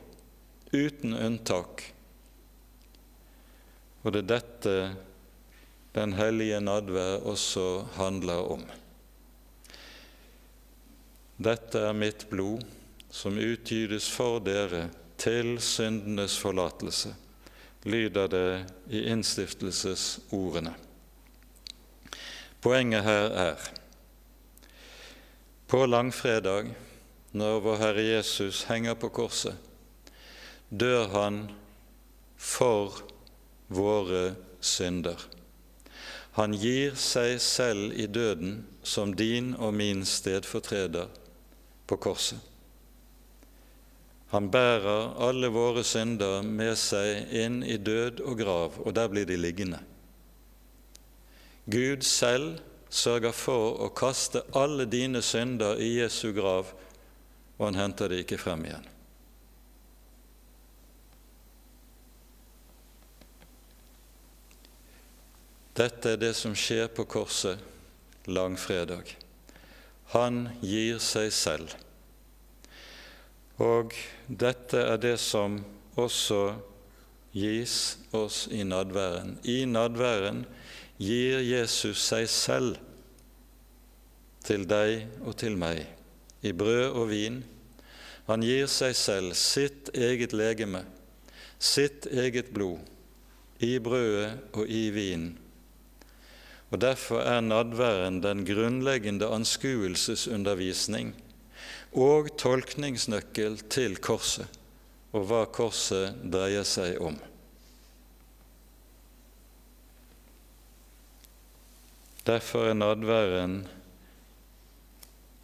uten 0.74 1.14
unntak. 1.14 1.86
Og 4.04 4.12
det 4.14 4.26
er 4.26 4.32
dette 4.36 4.78
Den 5.94 6.16
hellige 6.18 6.58
nadvær 6.58 7.22
også 7.30 7.86
handler 8.00 8.48
om. 8.50 8.64
Dette 11.38 11.84
er 11.86 11.94
mitt 11.94 12.24
blod, 12.32 12.64
som 13.14 13.38
utgytes 13.38 14.08
for 14.10 14.40
dere 14.42 14.88
til 15.22 15.60
syndenes 15.62 16.34
forlatelse, 16.42 17.12
lyder 17.86 18.32
det 18.34 18.48
i 18.90 19.04
innstiftelsesordene. 19.14 20.74
Poenget 22.64 23.06
her 23.06 23.30
er 23.44 23.70
på 25.68 25.86
langfredag, 25.86 26.74
når 27.38 27.60
vår 27.60 27.78
Herre 27.86 28.08
Jesus 28.08 28.64
henger 28.64 28.98
på 28.98 29.12
korset, 29.14 29.54
dør 30.74 31.08
han 31.14 31.44
for 32.38 33.04
våre 33.70 34.34
synder. 34.64 35.20
Han 36.34 36.56
gir 36.58 36.96
seg 36.98 37.38
selv 37.42 37.94
i 37.94 38.08
døden 38.10 38.64
som 38.82 39.14
din 39.14 39.54
og 39.54 39.76
min 39.78 40.02
stedfortreder 40.06 41.12
på 41.86 41.98
korset. 42.02 42.40
Han 44.34 44.50
bærer 44.50 45.12
alle 45.22 45.52
våre 45.54 45.84
synder 45.86 46.42
med 46.42 46.74
seg 46.82 47.30
inn 47.38 47.60
i 47.62 47.78
død 47.78 48.24
og 48.26 48.40
grav, 48.40 48.80
og 48.82 48.96
der 48.98 49.12
blir 49.12 49.30
de 49.30 49.38
liggende. 49.38 49.78
Gud 51.70 52.02
selv 52.02 52.58
sørger 52.90 53.36
for 53.38 53.78
å 53.86 53.92
kaste 53.94 54.42
alle 54.58 54.90
dine 54.90 55.22
synder 55.22 55.78
i 55.78 56.00
Jesu 56.00 56.32
grav, 56.34 56.74
og 57.60 57.68
han 57.70 57.78
henter 57.78 58.10
de 58.10 58.24
ikke 58.26 58.42
frem 58.42 58.66
igjen. 58.66 58.93
Dette 65.74 66.12
er 66.14 66.20
det 66.22 66.36
som 66.38 66.54
skjer 66.54 66.86
på 66.94 67.02
korset 67.10 67.58
langfredag. 68.30 69.08
Han 70.14 70.52
gir 70.62 71.00
seg 71.02 71.32
selv. 71.34 71.74
Og 73.58 73.96
dette 74.30 74.78
er 74.78 75.02
det 75.02 75.16
som 75.18 75.58
også 75.98 76.54
gis 77.34 77.98
oss 78.14 78.46
i 78.54 78.62
nadværen. 78.70 79.40
I 79.42 79.66
nadværen 79.66 80.46
gir 81.02 81.42
Jesus 81.42 82.06
seg 82.06 82.30
selv 82.30 82.78
til 84.46 84.70
deg 84.70 85.08
og 85.26 85.34
til 85.42 85.58
meg, 85.58 85.88
i 86.46 86.54
brød 86.54 86.90
og 86.92 87.08
vin. 87.10 87.42
Han 88.30 88.46
gir 88.46 88.70
seg 88.70 88.94
selv 88.94 89.34
sitt 89.34 89.90
eget 89.98 90.38
legeme, 90.38 90.86
sitt 91.58 92.06
eget 92.14 92.54
blod, 92.54 92.78
i 93.58 93.80
brødet 93.82 94.36
og 94.54 94.70
i 94.70 94.92
vinen 94.94 95.40
og 96.74 96.80
Derfor 96.82 97.22
er 97.22 97.44
nadværen 97.46 98.16
den 98.24 98.40
grunnleggende 98.48 99.28
anskuelsesundervisning 99.30 101.12
og 101.94 102.32
tolkningsnøkkel 102.42 103.60
til 103.70 104.00
korset 104.02 104.50
og 105.14 105.28
hva 105.30 105.44
korset 105.54 106.18
dreier 106.34 106.66
seg 106.66 106.98
om. 106.98 107.20
Derfor 112.26 112.72
er 112.72 112.80
nadværen 112.80 113.56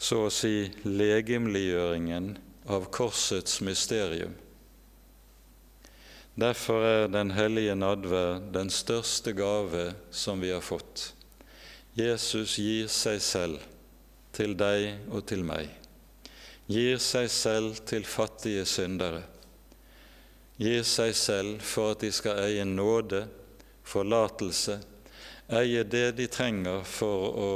så 0.02 0.24
å 0.26 0.34
si 0.34 0.72
legemliggjøringen 0.82 2.32
av 2.74 2.90
korsets 2.96 3.60
mysterium. 3.62 4.34
Derfor 6.40 6.82
er 6.88 7.08
Den 7.14 7.36
hellige 7.38 7.76
nadvær 7.76 8.40
den 8.54 8.74
største 8.74 9.36
gave 9.38 9.92
som 10.10 10.42
vi 10.42 10.54
har 10.56 10.66
fått. 10.66 11.12
Jesus 11.98 12.58
gir 12.62 12.88
seg 12.92 13.22
selv 13.22 13.64
til 14.36 14.54
deg 14.58 15.10
og 15.10 15.24
til 15.30 15.42
meg, 15.44 15.70
gir 16.70 17.00
seg 17.02 17.30
selv 17.34 17.82
til 17.90 18.06
fattige 18.06 18.66
syndere, 18.70 19.24
gir 20.62 20.86
seg 20.86 21.16
selv 21.18 21.66
for 21.66 21.96
at 21.96 22.06
de 22.06 22.12
skal 22.14 22.44
eie 22.46 22.66
nåde, 22.68 23.24
forlatelse, 23.90 24.78
eie 25.50 25.84
det 25.84 26.12
de 26.20 26.28
trenger 26.30 26.86
for 26.86 27.42
å 27.42 27.52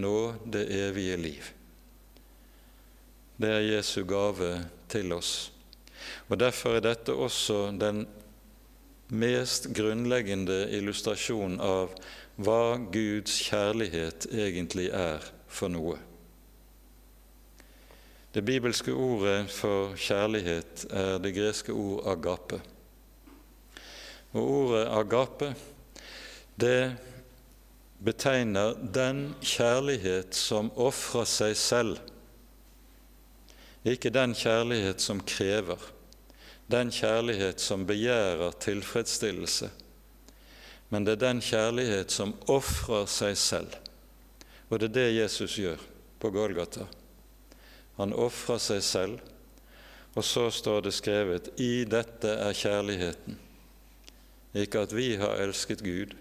nå 0.00 0.18
det 0.48 0.64
evige 0.72 1.16
liv. 1.20 1.50
Det 3.38 3.50
er 3.52 3.68
Jesu 3.76 4.02
gave 4.08 4.54
til 4.90 5.12
oss. 5.14 5.50
Og 6.28 6.38
Derfor 6.40 6.78
er 6.78 6.86
dette 6.88 7.14
også 7.14 7.68
den 7.78 8.06
mest 9.08 9.68
grunnleggende 9.76 10.66
illustrasjon 10.76 11.60
av 11.62 11.94
hva 12.38 12.78
Guds 12.92 13.34
kjærlighet 13.48 14.28
egentlig 14.30 14.92
er 14.94 15.24
for 15.50 15.72
noe. 15.72 15.96
Det 18.30 18.44
bibelske 18.46 18.92
ordet 18.94 19.48
for 19.50 19.96
kjærlighet 19.98 20.84
er 20.94 21.16
det 21.18 21.32
greske 21.34 21.74
ord 21.74 22.06
agape. 22.12 22.60
Og 24.36 24.42
ordet 24.44 24.84
agape 25.00 25.48
det 26.60 26.94
betegner 28.04 28.76
den 28.94 29.32
kjærlighet 29.42 30.38
som 30.38 30.70
ofrer 30.78 31.26
seg 31.26 31.56
selv, 31.58 31.98
ikke 33.82 34.14
den 34.14 34.36
kjærlighet 34.38 35.02
som 35.02 35.24
krever, 35.26 35.82
den 36.70 36.94
kjærlighet 36.94 37.58
som 37.62 37.86
begjærer 37.88 38.54
tilfredsstillelse 38.62 39.72
men 40.88 41.04
det 41.04 41.16
er 41.16 41.24
den 41.26 41.40
kjærlighet 41.44 42.12
som 42.12 42.34
ofrer 42.48 43.08
seg 43.10 43.36
selv. 43.36 43.74
Og 44.68 44.80
det 44.80 44.90
er 44.90 44.96
det 44.96 45.16
Jesus 45.16 45.58
gjør 45.60 45.82
på 46.20 46.30
Golgata. 46.32 46.86
Han 47.98 48.14
ofrer 48.16 48.60
seg 48.62 48.82
selv, 48.84 49.18
og 50.14 50.24
så 50.24 50.48
står 50.50 50.86
det 50.86 50.94
skrevet 50.96 51.50
i 51.60 51.84
dette 51.88 52.30
er 52.40 52.56
kjærligheten. 52.56 53.38
Ikke 54.56 54.82
at 54.86 54.94
vi 54.96 55.12
har 55.20 55.40
elsket 55.42 55.84
Gud, 55.84 56.14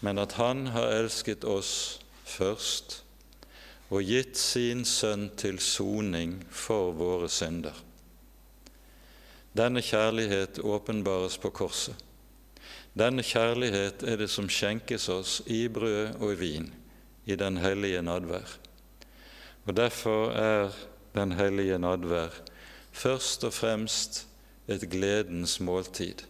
men 0.00 0.18
at 0.18 0.32
Han 0.38 0.66
har 0.74 0.94
elsket 0.94 1.44
oss 1.44 2.00
først 2.24 3.02
og 3.92 4.02
gitt 4.08 4.38
sin 4.40 4.86
Sønn 4.88 5.28
til 5.36 5.58
soning 5.60 6.38
for 6.48 6.94
våre 6.96 7.28
synder. 7.28 7.76
Denne 9.52 9.82
kjærlighet 9.84 10.62
åpenbares 10.64 11.36
på 11.38 11.50
korset. 11.52 11.94
Denne 12.98 13.24
kjærlighet 13.24 14.02
er 14.04 14.18
det 14.20 14.28
som 14.28 14.50
skjenkes 14.52 15.08
oss 15.12 15.38
i 15.48 15.64
brød 15.72 16.18
og 16.20 16.34
i 16.34 16.40
vin 16.40 16.68
i 17.24 17.36
den 17.40 17.56
hellige 17.62 18.02
nadvær. 18.04 18.58
Og 19.64 19.76
Derfor 19.76 20.32
er 20.36 20.74
den 21.14 21.32
hellige 21.32 21.78
nadvær 21.78 22.34
først 22.92 23.44
og 23.48 23.54
fremst 23.54 24.26
et 24.68 24.84
gledens 24.90 25.58
måltid. 25.60 26.24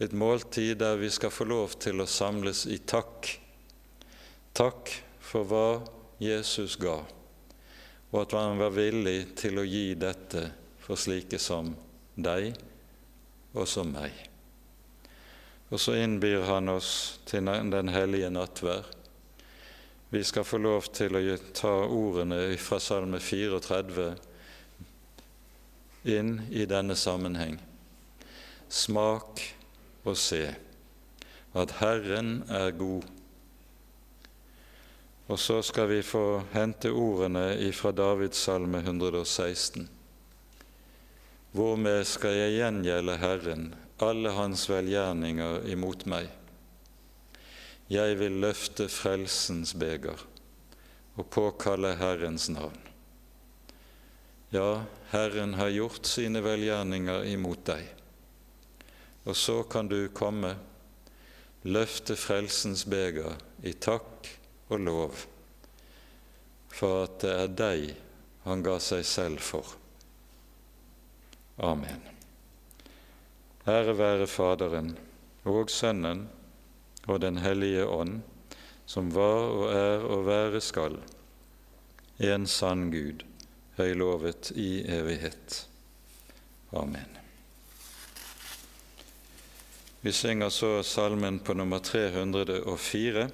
Et 0.00 0.12
måltid 0.12 0.76
der 0.78 0.96
vi 0.96 1.10
skal 1.10 1.30
få 1.30 1.44
lov 1.44 1.74
til 1.82 2.02
å 2.02 2.06
samles 2.06 2.64
i 2.66 2.78
takk. 2.78 3.28
Takk 4.54 4.90
for 5.22 5.48
hva 5.48 5.68
Jesus 6.22 6.76
ga, 6.78 7.00
og 8.12 8.18
at 8.22 8.34
han 8.38 8.60
var 8.60 8.74
villig 8.76 9.32
til 9.38 9.58
å 9.58 9.66
gi 9.66 9.94
dette 9.98 10.48
for 10.82 11.00
slike 11.00 11.40
som 11.42 11.72
deg 12.14 12.52
og 13.54 13.66
som 13.68 13.90
meg. 13.94 14.31
Og 15.72 15.80
så 15.80 15.96
innbyr 15.96 16.44
han 16.44 16.68
oss 16.68 17.20
til 17.24 17.48
Den 17.48 17.88
hellige 17.88 18.28
nattvær. 18.30 18.84
Vi 20.12 20.20
skal 20.24 20.44
få 20.44 20.58
lov 20.60 20.90
til 20.92 21.16
å 21.16 21.22
ta 21.56 21.72
ordene 21.88 22.52
fra 22.60 22.76
Salme 22.76 23.16
34 23.16 24.10
inn 26.12 26.34
i 26.50 26.66
denne 26.68 26.96
sammenheng. 26.98 27.56
Smak 28.68 29.40
og 30.04 30.18
se 30.20 30.42
at 31.56 31.74
Herren 31.80 32.42
er 32.52 32.74
god. 32.76 33.08
Og 35.32 35.38
så 35.40 35.62
skal 35.64 35.88
vi 35.88 36.02
få 36.04 36.42
hente 36.52 36.90
ordene 36.92 37.54
ifra 37.64 37.92
Davids 37.96 38.42
salme 38.44 38.82
116. 38.84 39.88
Hvormed 41.52 42.04
skal 42.08 42.36
jeg 42.36 42.58
gjengjelde 42.58 43.16
Herren 43.20 43.66
alle 44.02 44.34
hans 44.34 44.66
velgjerninger 44.70 45.68
imot 45.72 46.06
meg. 46.10 46.28
Jeg 47.92 48.16
vil 48.18 48.40
løfte 48.42 48.88
frelsens 48.90 49.74
beger 49.78 50.20
og 51.20 51.28
påkalle 51.30 51.94
Herrens 52.00 52.48
navn. 52.52 52.78
Ja, 54.52 54.84
Herren 55.12 55.54
har 55.54 55.72
gjort 55.72 56.08
sine 56.08 56.42
velgjerninger 56.44 57.24
imot 57.30 57.64
deg. 57.68 57.86
Og 59.24 59.36
så 59.38 59.62
kan 59.62 59.88
du 59.88 60.08
komme, 60.12 60.54
løfte 61.62 62.16
frelsens 62.18 62.84
beger 62.90 63.36
i 63.62 63.72
takk 63.72 64.28
og 64.68 64.80
lov, 64.82 65.26
for 66.72 67.04
at 67.06 67.20
det 67.22 67.34
er 67.36 67.58
deg 67.64 67.92
han 68.48 68.64
ga 68.66 68.78
seg 68.82 69.06
selv 69.06 69.44
for. 69.44 69.76
Amen. 71.62 72.11
Ære 73.62 73.92
være 73.94 74.26
Faderen 74.26 74.88
og 75.46 75.70
Sønnen 75.70 76.24
og 77.06 77.20
Den 77.22 77.36
hellige 77.38 77.84
ånd, 77.86 78.16
som 78.86 79.12
var 79.14 79.44
og 79.54 79.68
er 79.70 80.02
og 80.02 80.24
være 80.26 80.60
skal, 80.60 80.96
en 82.18 82.46
sann 82.46 82.90
Gud, 82.90 83.22
høylovet 83.78 84.50
i 84.58 84.82
evighet. 84.82 85.68
Amen. 86.72 87.06
Vi 90.02 90.12
synger 90.12 90.50
så 90.50 90.82
salmen 90.82 91.38
på 91.38 91.54
nummer 91.54 91.78
304, 91.78 93.28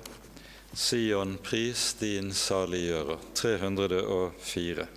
Sion 0.74 1.38
pris 1.40 1.94
din 2.00 2.34
saliggjører. 2.36 3.16
304. 3.34 4.88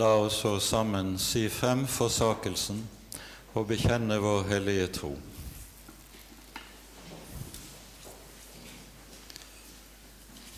La 0.00 0.14
oss 0.14 0.34
så 0.34 0.60
sammen 0.60 1.18
si 1.18 1.42
frem 1.52 1.82
forsakelsen 1.84 2.78
og 3.52 3.66
bekjenne 3.68 4.16
vår 4.22 4.46
hellige 4.48 4.86
tro. 4.96 5.10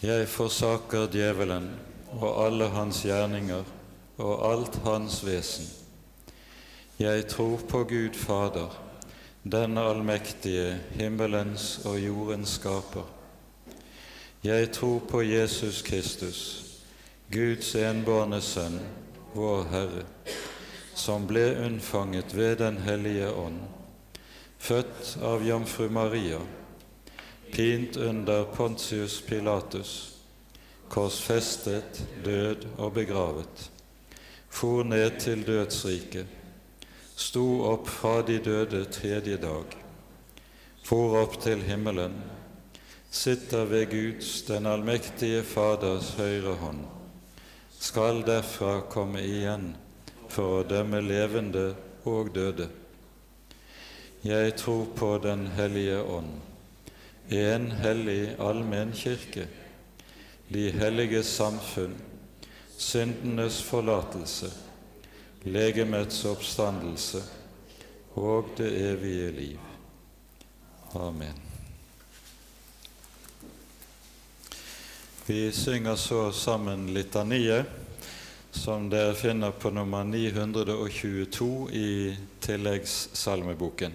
Jeg 0.04 0.28
forsaker 0.30 1.10
djevelen 1.10 1.66
og 2.20 2.28
alle 2.44 2.70
hans 2.76 3.02
gjerninger 3.02 3.66
og 4.22 4.46
alt 4.52 4.80
hans 4.86 5.18
vesen. 5.26 5.66
Jeg 7.02 7.26
tror 7.34 7.66
på 7.66 7.82
Gud 7.90 8.14
Fader, 8.14 8.70
den 9.42 9.78
allmektige, 9.78 10.78
himmelens 10.94 11.80
og 11.82 11.98
jordens 11.98 12.60
skaper. 12.62 13.10
Jeg 14.44 14.70
tror 14.78 14.98
på 15.10 15.26
Jesus 15.26 15.82
Kristus, 15.82 16.42
Guds 17.32 17.74
enbårne 17.74 18.38
Sønn, 18.40 18.84
vår 19.32 19.64
Herre, 19.70 20.04
som 20.94 21.26
ble 21.26 21.44
unnfanget 21.66 22.34
ved 22.34 22.58
Den 22.58 22.76
hellige 22.84 23.30
ånd, 23.32 23.60
født 24.58 25.16
av 25.22 25.46
jomfru 25.46 25.88
Maria, 25.90 26.40
pint 27.52 27.96
under 27.96 28.44
Pontius 28.44 29.20
Pilatus, 29.26 30.12
korsfestet, 30.88 32.02
død 32.24 32.66
og 32.76 32.92
begravet, 32.92 33.70
for 34.52 34.84
ned 34.84 35.18
til 35.20 35.44
dødsriket, 35.46 36.26
sto 37.16 37.46
opp 37.72 37.88
fra 37.88 38.20
de 38.26 38.38
døde 38.44 38.84
tredje 38.92 39.36
dag, 39.40 39.76
for 40.84 41.16
opp 41.22 41.38
til 41.40 41.62
himmelen, 41.64 42.18
sitter 43.10 43.64
ved 43.68 43.90
Guds, 43.90 44.42
den 44.48 44.66
allmektige 44.66 45.42
Faders 45.44 46.14
høyre 46.16 46.56
hånd, 46.60 46.84
skal 47.82 48.22
derfra 48.22 48.80
komme 48.86 49.18
igjen 49.26 49.72
for 50.30 50.60
å 50.60 50.66
dømme 50.70 51.00
levende 51.02 51.72
og 52.06 52.30
døde. 52.34 52.68
Jeg 54.22 54.54
tror 54.60 54.86
på 54.94 55.16
Den 55.18 55.48
hellige 55.56 55.98
ånd, 56.02 56.30
en 57.34 57.70
hellig 57.82 58.36
allmenn 58.38 58.94
kirke, 58.94 59.48
de 60.52 60.68
helliges 60.78 61.34
samfunn, 61.40 61.96
syndenes 62.78 63.58
forlatelse, 63.66 64.52
legemets 65.42 66.22
oppstandelse 66.30 67.24
og 68.14 68.54
det 68.58 68.70
evige 68.92 69.30
liv. 69.40 69.72
Amen. 70.94 71.51
Vi 75.26 75.52
synger 75.52 75.96
så 75.96 76.32
sammen 76.32 76.94
litaniet, 76.94 77.66
som 78.50 78.88
dere 78.90 79.14
finner 79.14 79.50
på 79.54 79.70
nummer 79.70 80.04
922 80.04 81.70
i 81.70 82.16
tilleggssalmeboken. 82.40 83.92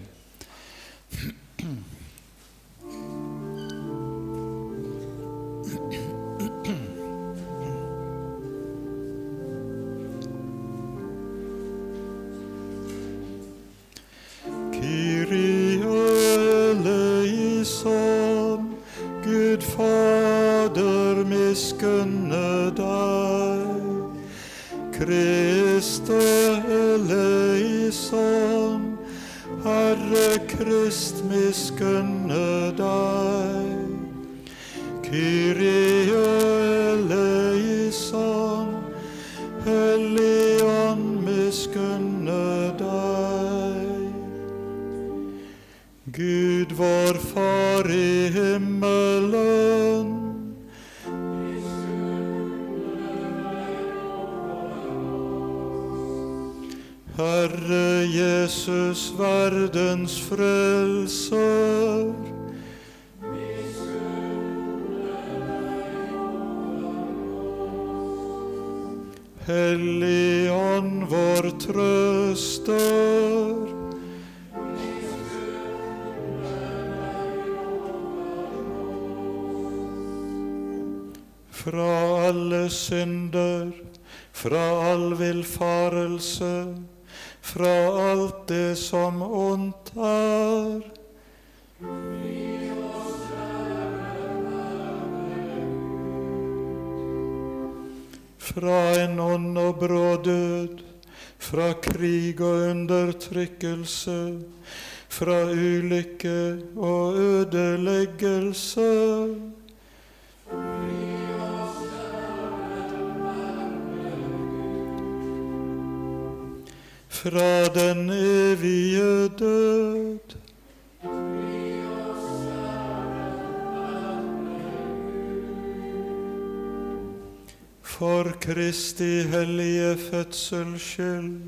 Kristi 128.78 129.22
hellige 129.22 129.96
fødsels 129.98 130.82
skyld, 130.82 131.40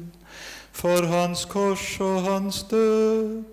for 0.72 1.06
Hans 1.06 1.44
kors 1.44 2.00
og 2.00 2.22
Hans 2.22 2.66
død, 2.70 3.44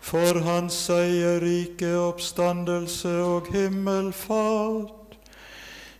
for 0.00 0.40
Hans 0.40 0.72
seierrike 0.72 1.96
oppstandelse 1.96 3.08
og 3.08 3.46
himmelfart, 3.52 5.16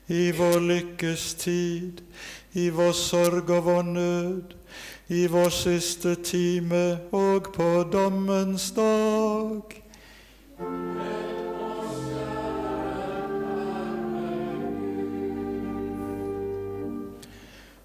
i 0.08 0.30
vår 0.30 0.60
lykkes 0.60 1.34
tid, 1.34 2.04
i 2.52 2.68
vår 2.68 2.92
sorg 2.92 3.50
og 3.50 3.64
vår 3.64 3.82
nød, 3.82 4.42
i 5.08 5.26
vår 5.26 5.48
siste 5.48 6.14
time 6.14 6.98
og 7.12 7.52
på 7.56 7.88
dommens 7.92 8.70
dag. 8.76 9.62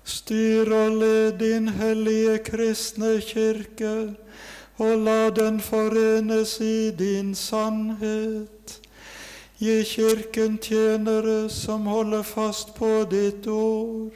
Styr 0.05 0.69
og 0.69 0.99
led 0.99 1.39
din 1.39 1.67
hellige 1.67 2.37
kristne 2.45 3.21
kirke, 3.25 4.13
og 4.77 4.97
la 5.01 5.29
den 5.29 5.59
forenes 5.59 6.59
i 6.61 6.91
din 6.91 7.35
sannhet. 7.35 8.79
Gi 9.57 9.83
Kirken 9.83 10.57
tjenere 10.57 11.49
som 11.49 11.87
holder 11.87 12.21
fast 12.21 12.75
på 12.75 13.05
ditt 13.09 13.47
ord. 13.47 14.11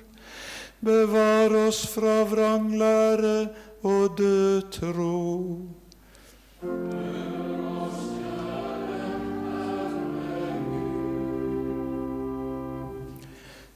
Bevar 0.85 1.55
oss 1.65 1.87
fra 1.87 2.21
vranglære 2.23 3.49
og 3.81 4.17
død 4.17 4.71
tro. 4.71 5.19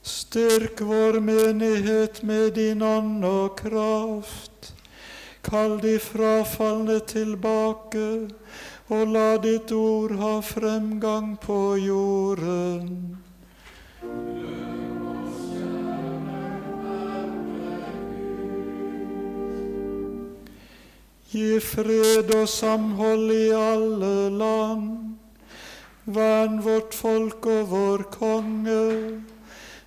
Styrk 0.04 0.80
vår 0.80 1.20
menighet 1.20 2.22
med 2.22 2.52
din 2.52 2.82
ånd 2.82 3.24
og 3.24 3.56
kraft. 3.56 4.74
Kall 5.40 5.78
de 5.80 5.94
frafalne 5.96 6.98
tilbake, 7.08 8.28
og 8.92 9.14
la 9.16 9.38
ditt 9.40 9.72
ord 9.72 10.12
ha 10.20 10.34
fremgang 10.44 11.38
på 11.40 11.58
jorden. 11.80 13.16
Gi 21.32 21.60
fred 21.64 22.34
og 22.42 22.48
samhold 22.48 23.30
i 23.32 23.46
alle 23.56 24.16
land. 24.36 24.90
Vern 26.04 26.60
vårt 26.60 26.92
folk 26.92 27.46
og 27.48 27.70
vår 27.72 28.10
konge. 28.20 28.82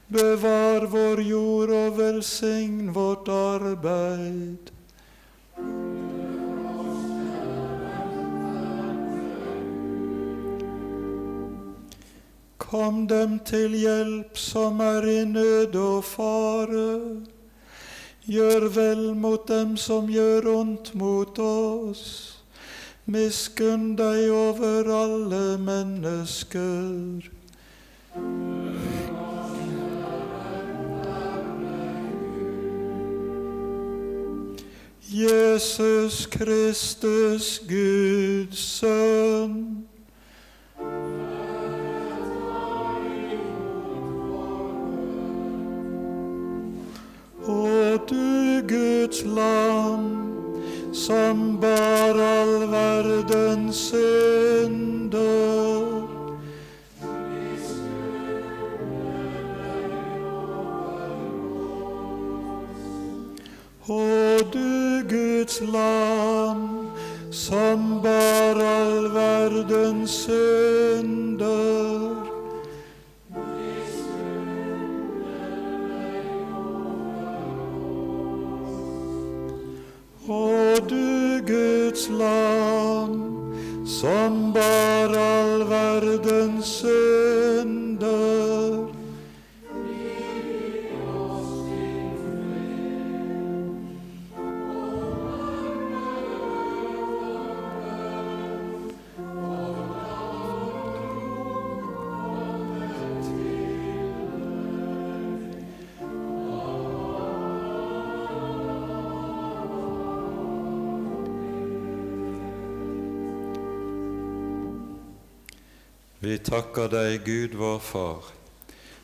Bevar 0.08 0.86
vår 0.88 1.20
jord 1.22 1.72
og 1.76 1.98
velsign 1.98 2.94
vårt 2.96 3.28
arbeid. 3.28 4.72
Kom 12.58 13.04
dem 13.08 13.40
til 13.44 13.76
hjelp 13.76 14.40
som 14.40 14.80
er 14.80 15.04
i 15.12 15.26
nød 15.28 15.76
og 15.76 16.04
fare. 16.08 16.88
Gjør 18.32 18.70
vel 18.80 19.06
mot 19.16 19.44
dem 19.48 19.76
som 19.76 20.08
gjør 20.08 20.48
ondt 20.56 20.94
mot 20.96 21.40
oss. 21.40 22.04
Miskunn 23.12 23.98
deg 24.00 24.32
over 24.32 24.88
alle 25.04 25.46
mennesker. 25.68 27.28
Jesus 35.10 36.26
Kristus, 36.26 37.62
Guds 37.68 38.60
sønn. 38.60 39.88
Og 47.46 48.10
du 48.10 48.62
Guds 48.68 49.24
lam, 49.24 50.34
som 50.94 51.58
bar 51.62 52.20
all 52.20 52.68
verdens 52.72 53.76
synder. 53.76 55.18
Du 63.88 65.04
Guds 65.08 65.62
lam, 65.62 66.92
som 67.32 68.02
bar 68.04 68.60
all 68.60 69.08
verdens 69.14 70.12
synder. 70.28 71.48
Og 80.28 80.90
du 80.90 81.40
Guds 81.48 82.10
lam, 82.10 83.24
som 83.86 84.54
bar 84.54 85.16
all 85.16 85.64
verdens 85.70 86.66
synder. 86.66 88.57
Vi 116.28 116.36
takker 116.44 116.90
deg, 116.92 117.22
Gud 117.24 117.54
vår 117.56 117.78
Far, 117.80 118.26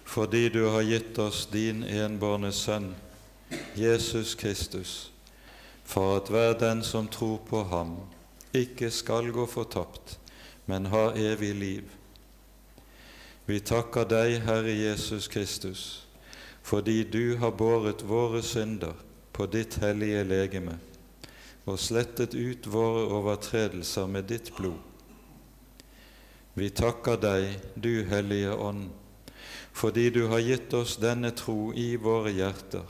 fordi 0.04 0.50
du 0.50 0.66
har 0.68 0.82
gitt 0.84 1.20
oss 1.24 1.46
din 1.48 1.86
enbårne 1.88 2.50
Sønn, 2.52 2.90
Jesus 3.80 4.34
Kristus, 4.36 5.12
for 5.88 6.18
at 6.18 6.28
hver 6.28 6.58
den 6.60 6.84
som 6.84 7.08
tror 7.08 7.40
på 7.48 7.64
ham, 7.72 7.96
ikke 8.52 8.92
skal 8.92 9.32
gå 9.32 9.48
fortapt, 9.48 10.18
men 10.68 10.92
ha 10.92 11.14
evig 11.16 11.56
liv. 11.56 11.96
Vi 13.48 13.64
takker 13.72 14.04
deg, 14.04 14.42
Herre 14.44 14.76
Jesus 14.76 15.32
Kristus, 15.32 16.04
fordi 16.60 17.06
du 17.08 17.38
har 17.40 17.56
båret 17.56 18.04
våre 18.04 18.44
synder 18.44 19.00
på 19.32 19.48
ditt 19.48 19.80
hellige 19.80 20.28
legeme 20.28 20.82
og 21.64 21.80
slettet 21.80 22.36
ut 22.36 22.68
våre 22.68 23.08
overtredelser 23.22 24.12
med 24.12 24.28
ditt 24.28 24.52
blod. 24.60 24.93
Vi 26.54 26.70
takker 26.70 27.18
deg, 27.18 27.56
du 27.76 28.04
Hellige 28.06 28.54
Ånd, 28.54 28.92
fordi 29.74 30.10
du 30.14 30.28
har 30.30 30.44
gitt 30.46 30.74
oss 30.78 31.00
denne 31.02 31.32
tro 31.34 31.72
i 31.74 31.96
våre 31.98 32.30
hjerter, 32.30 32.86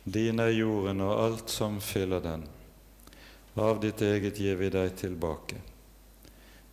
din 0.04 0.40
er 0.40 0.52
jorden 0.54 1.02
og 1.02 1.24
alt 1.24 1.50
som 1.50 1.80
fyller 1.82 2.22
den. 2.22 2.44
Av 3.58 3.80
ditt 3.82 4.02
eget 4.06 4.38
gir 4.38 4.56
vi 4.60 4.70
deg 4.70 4.94
tilbake. 5.00 5.58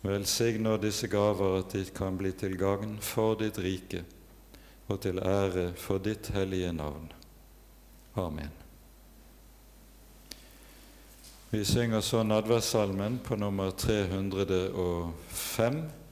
Velsign 0.05 0.61
nå 0.67 0.77
disse 0.77 1.07
gaver 1.09 1.57
at 1.63 1.73
de 1.73 1.81
kan 1.89 2.17
bli 2.19 2.31
til 2.37 2.53
gagn 2.61 2.99
for 3.01 3.33
ditt 3.41 3.57
rike 3.57 4.03
og 4.85 5.01
til 5.01 5.17
ære 5.25 5.73
for 5.81 5.97
ditt 5.97 6.29
hellige 6.37 6.69
navn. 6.77 7.09
Amen. 8.21 8.53
Vi 11.49 11.65
synger 11.65 12.01
så 12.05 12.23
nadværssalmen 12.23 13.19
på 13.25 13.35
nummer 13.35 13.71
305. 13.71 16.04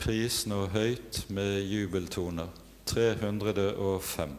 Pris 0.00 0.46
nå 0.48 0.62
høyt 0.72 1.26
med 1.28 1.58
jubeltoner. 1.68 2.48
305. 2.88 4.32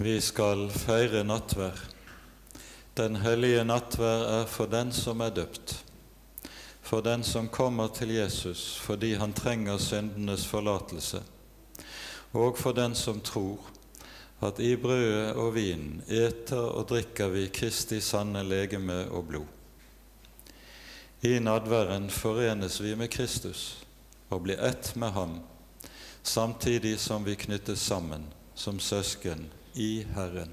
Vi 0.00 0.14
skal 0.24 0.70
feire 0.72 1.20
nattvær. 1.28 1.76
Den 2.96 3.18
hellige 3.20 3.66
nattvær 3.68 4.22
er 4.38 4.46
for 4.48 4.70
den 4.72 4.94
som 4.96 5.20
er 5.20 5.34
døpt, 5.36 5.74
for 6.80 7.04
den 7.04 7.20
som 7.20 7.50
kommer 7.52 7.92
til 7.92 8.14
Jesus 8.14 8.78
fordi 8.80 9.10
han 9.20 9.36
trenger 9.36 9.76
syndenes 9.76 10.46
forlatelse, 10.48 11.20
og 12.32 12.56
for 12.56 12.72
den 12.72 12.96
som 12.96 13.20
tror 13.20 13.68
at 14.40 14.64
i 14.64 14.72
brødet 14.76 15.36
og 15.36 15.52
vinen 15.58 16.00
eter 16.08 16.64
og 16.64 16.88
drikker 16.94 17.28
vi 17.36 17.44
Kristi 17.52 18.00
sanne 18.00 18.40
legeme 18.48 19.02
og 19.10 19.28
blod. 19.28 19.46
I 21.28 21.36
nadværen 21.44 22.08
forenes 22.08 22.80
vi 22.80 22.96
med 22.96 23.12
Kristus 23.12 23.84
og 24.30 24.46
blir 24.48 24.64
ett 24.64 24.94
med 24.96 25.12
ham, 25.12 25.40
samtidig 26.22 26.96
som 27.00 27.24
vi 27.24 27.36
knyttes 27.36 27.84
sammen 27.84 28.30
som 28.54 28.80
søsken 28.80 29.50
i 29.74 30.06
Herren. 30.14 30.50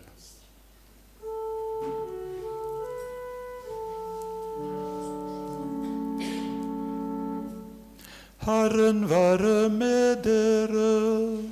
Herren 8.48 9.10
være 9.10 9.70
med 9.70 10.24
dere. 10.24 11.44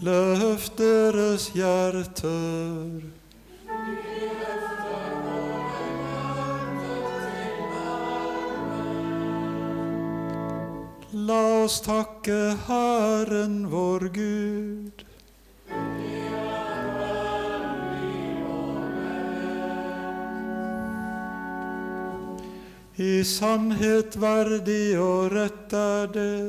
Løft 0.00 0.78
deres 0.78 1.48
hjerter. 1.54 3.07
La 11.28 11.64
oss 11.64 11.80
takke 11.84 12.56
Herren 12.66 13.66
vår 13.68 14.04
Gud. 14.14 15.02
I 22.96 23.24
sannhet 23.28 24.16
verdig 24.16 24.96
og 25.02 25.34
rett 25.34 25.76
er 25.76 26.08
det 26.16 26.40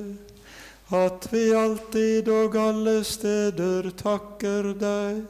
at 0.95 1.27
vi 1.33 1.43
alltid 1.65 2.31
og 2.39 2.55
alle 2.63 2.97
steder 3.03 3.91
takker 3.99 4.73
deg. 4.79 5.23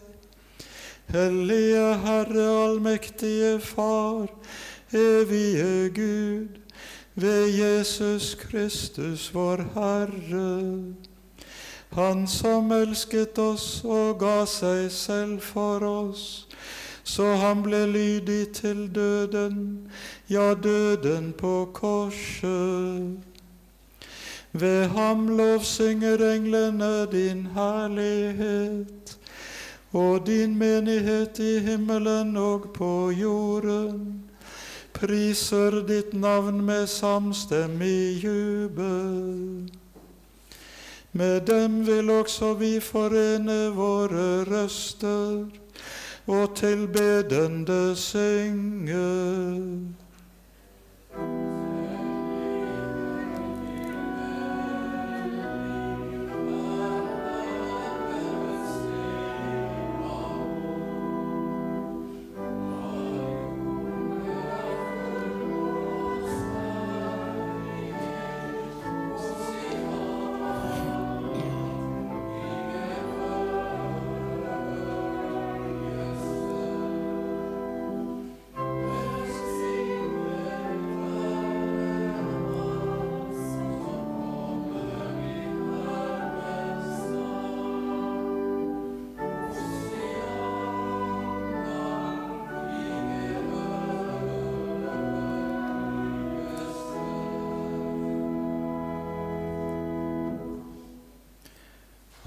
Hellige 1.09 1.89
Herre, 2.05 2.47
allmektige 2.67 3.57
Far, 3.65 4.29
evige 4.93 5.89
Gud, 5.97 6.65
ved 7.15 7.47
Jesus 7.49 8.35
Kristus, 8.35 9.33
vår 9.33 9.65
Herre. 9.73 10.93
Han 11.89 12.27
som 12.27 12.71
elsket 12.71 13.37
oss 13.41 13.81
og 13.83 14.19
ga 14.21 14.43
seg 14.45 14.91
selv 14.93 15.41
for 15.41 15.83
oss, 15.83 16.45
så 17.03 17.31
han 17.41 17.63
ble 17.65 17.81
lydig 17.89 18.51
til 18.53 18.85
døden, 18.93 19.89
ja, 20.29 20.53
døden 20.53 21.33
på 21.33 21.71
korset. 21.73 23.17
Ved 24.51 24.87
ham 24.93 25.27
lovsynger 25.37 26.21
englene 26.35 27.05
din 27.11 27.47
herlighet, 27.57 29.17
og 29.91 30.25
din 30.27 30.57
menighet 30.57 31.39
i 31.39 31.59
himmelen 31.65 32.37
og 32.37 32.69
på 32.73 33.11
jorden 33.11 34.28
priser 34.99 35.81
ditt 35.87 36.13
navn 36.13 36.65
med 36.65 36.89
samstemmig 36.89 38.23
jubel. 38.23 39.69
Med 41.11 41.41
dem 41.47 41.85
vil 41.87 42.09
også 42.09 42.53
vi 42.53 42.79
forene 42.83 43.71
våre 43.73 44.43
røster 44.45 45.47
og 46.27 46.55
tilbedende 46.55 47.95
synge. 47.95 49.07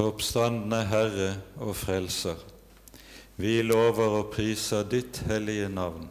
Oppstandende 0.03 0.81
Herre 0.91 1.29
og 1.63 1.77
Frelser, 1.79 2.41
vi 3.39 3.61
lover 3.63 4.17
og 4.17 4.31
priser 4.33 4.83
ditt 4.91 5.21
hellige 5.29 5.69
navn, 5.71 6.09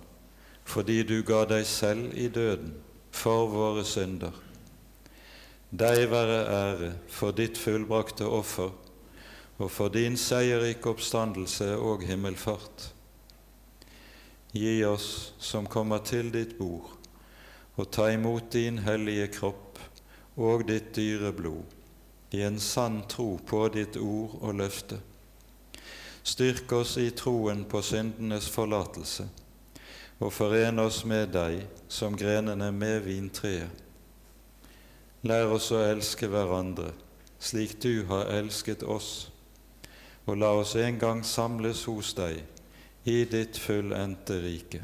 fordi 0.63 1.01
du 1.03 1.17
ga 1.27 1.41
deg 1.49 1.65
selv 1.67 2.13
i 2.15 2.29
døden 2.31 2.69
for 3.11 3.49
våre 3.51 3.83
synder. 3.83 4.37
Deg 5.75 6.05
være 6.13 6.37
ære 6.59 6.91
for 7.11 7.35
ditt 7.35 7.59
fullbrakte 7.59 8.29
offer 8.29 8.71
og 9.57 9.67
for 9.67 9.91
din 9.91 10.15
seierrike 10.15 10.93
oppstandelse 10.93 11.73
og 11.75 12.07
himmelfart. 12.07 12.87
Gi 14.55 14.77
oss 14.87 15.33
som 15.41 15.67
kommer 15.67 15.99
til 16.07 16.31
ditt 16.31 16.55
bord, 16.61 16.95
og 17.75 17.91
ta 17.91 18.07
imot 18.15 18.53
din 18.55 18.79
hellige 18.87 19.27
kropp 19.41 19.83
og 20.39 20.67
ditt 20.71 20.93
dyre 20.95 21.35
blod 21.35 21.80
i 22.31 22.41
en 22.47 22.59
sann 22.59 23.01
tro 23.11 23.35
på 23.45 23.65
ditt 23.73 23.97
ord 23.97 24.37
og 24.41 24.55
løfte. 24.61 24.99
Styrk 26.23 26.71
oss 26.77 26.95
i 27.01 27.09
troen 27.17 27.65
på 27.65 27.81
syndenes 27.81 28.49
forlatelse, 28.49 29.27
og 30.21 30.33
foren 30.33 30.79
oss 30.79 31.03
med 31.05 31.31
deg 31.33 31.63
som 31.89 32.17
grenene 32.17 32.71
med 32.71 33.01
vintreet. 33.07 33.69
Lær 35.25 35.53
oss 35.53 35.69
å 35.73 35.81
elske 35.85 36.29
hverandre 36.29 36.91
slik 37.41 37.81
du 37.81 38.05
har 38.05 38.29
elsket 38.29 38.83
oss, 38.83 39.31
og 40.29 40.37
la 40.37 40.51
oss 40.61 40.75
en 40.77 40.99
gang 41.01 41.23
samles 41.25 41.83
hos 41.89 42.13
deg 42.13 42.43
i 43.09 43.23
ditt 43.25 43.57
fullendte 43.57 44.37
rike. 44.43 44.83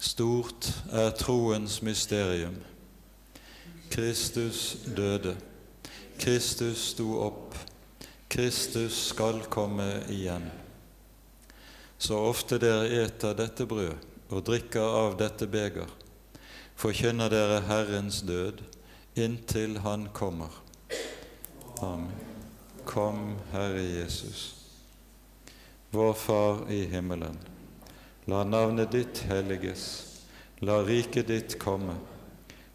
Stort 0.00 0.70
er 0.94 1.10
troens 1.18 1.80
mysterium. 1.82 2.54
Kristus 3.90 4.76
døde. 4.96 5.36
Kristus 6.18 6.90
sto 6.92 7.18
opp. 7.26 7.54
Kristus 8.28 9.06
skal 9.10 9.42
komme 9.50 9.88
igjen. 10.08 10.46
Så 11.98 12.16
ofte 12.30 12.60
dere 12.62 12.86
eter 13.02 13.34
dette 13.36 13.66
brød 13.66 13.96
og 14.30 14.44
drikker 14.46 14.94
av 15.02 15.16
dette 15.18 15.48
beger, 15.50 15.90
forkynner 16.78 17.32
dere 17.32 17.58
Herrens 17.66 18.22
død 18.22 18.62
inntil 19.18 19.80
Han 19.84 20.08
kommer. 20.14 20.54
Amen. 21.82 22.14
Kom, 22.84 23.36
Herre 23.52 23.82
Jesus. 23.82 24.54
Vår 25.90 26.14
Far 26.14 26.70
i 26.70 26.84
himmelen. 26.86 27.36
La 28.24 28.44
navnet 28.44 28.92
ditt 28.92 29.24
helliges. 29.26 29.84
La 30.60 30.80
riket 30.86 31.28
ditt 31.28 31.58
komme. 31.58 31.94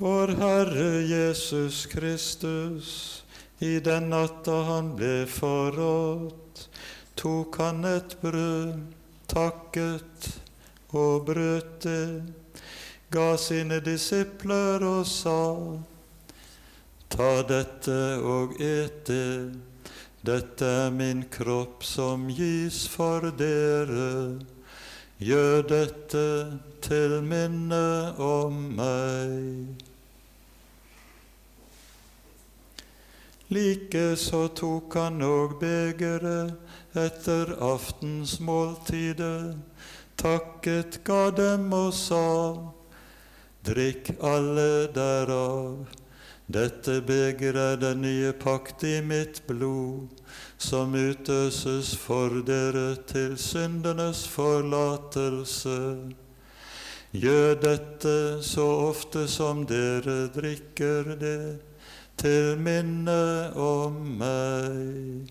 Vår 0.00 0.28
Herre 0.28 1.02
Jesus 1.02 1.86
Kristus, 1.86 3.22
i 3.58 3.80
den 3.80 4.10
natta 4.10 4.52
han 4.52 4.92
ble 4.94 5.24
forrådt, 5.26 6.60
tok 7.18 7.58
han 7.58 7.82
et 7.84 8.14
brød, 8.20 8.76
takket 9.26 10.28
og 10.94 11.24
brøt 11.26 11.80
det, 11.82 12.22
ga 13.10 13.32
sine 13.42 13.80
disipler 13.82 14.86
og 14.86 15.02
sa:" 15.06 15.42
Ta 17.10 17.42
dette 17.42 17.98
og 18.22 18.54
et 18.62 19.02
det, 19.10 19.50
dette 20.22 20.70
er 20.84 20.94
min 20.94 21.24
kropp 21.26 21.82
som 21.82 22.30
gis 22.30 22.86
for 22.86 23.32
dere. 23.34 24.38
Gjør 25.18 25.62
dette 25.66 26.26
til 26.86 27.18
minne 27.26 28.14
om 28.22 28.62
meg. 28.78 29.87
Likeså 33.48 34.48
tok 34.52 34.94
han 35.00 35.22
og 35.24 35.54
begeret 35.60 36.98
etter 37.00 37.54
aftensmåltidet, 37.64 39.54
takket 40.20 40.98
ga 41.04 41.30
dem 41.30 41.72
og 41.72 41.94
sa:" 41.96 42.74
Drikk 43.64 44.10
alle 44.20 44.88
derav. 44.92 45.86
Dette 46.48 47.00
begeret 47.04 47.56
er 47.56 47.80
den 47.80 48.02
nye 48.02 48.32
pakt 48.32 48.84
i 48.84 49.00
mitt 49.00 49.42
blod, 49.46 50.08
som 50.58 50.92
utøses 50.92 51.96
for 51.96 52.40
dere 52.44 52.96
til 53.08 53.36
syndenes 53.36 54.26
forlatelse. 54.28 55.78
Gjør 57.12 57.54
dette 57.60 58.42
så 58.44 58.68
ofte 58.88 59.26
som 59.28 59.64
dere 59.68 60.28
drikker 60.32 61.16
det, 61.20 61.60
til 62.18 62.58
minne 62.58 63.54
om 63.54 63.92
meg. 64.18 65.28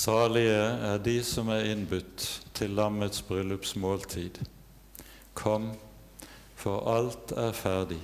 Salige 0.00 0.60
er 0.88 0.98
de 1.04 1.18
som 1.24 1.50
er 1.52 1.66
innbudt 1.68 2.22
til 2.56 2.70
lammets 2.72 3.20
bryllupsmåltid. 3.28 4.38
Kom, 5.36 5.74
for 6.56 6.86
alt 6.88 7.34
er 7.36 7.52
ferdig. 7.52 7.98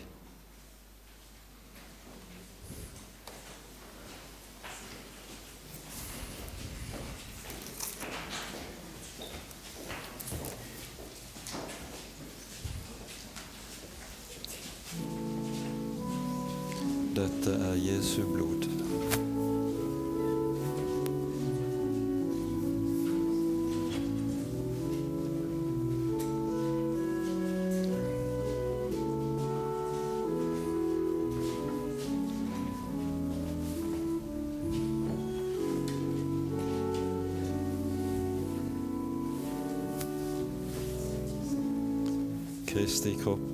Seco. 43.06 43.45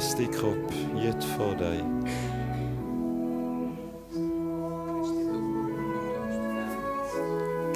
Kristi 0.00 0.26
kropp 0.32 0.72
gitt 0.96 1.24
for 1.36 1.50
deg. 1.60 1.80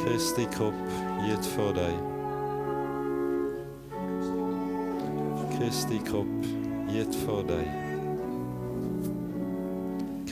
Kristi 0.00 0.46
kropp 0.54 0.80
gitt 1.26 1.48
for 1.52 1.76
deg. 1.76 1.98
Kristi 5.52 6.00
kropp 6.08 6.48
gitt 6.94 7.20
for 7.26 7.44
deg. 7.44 7.68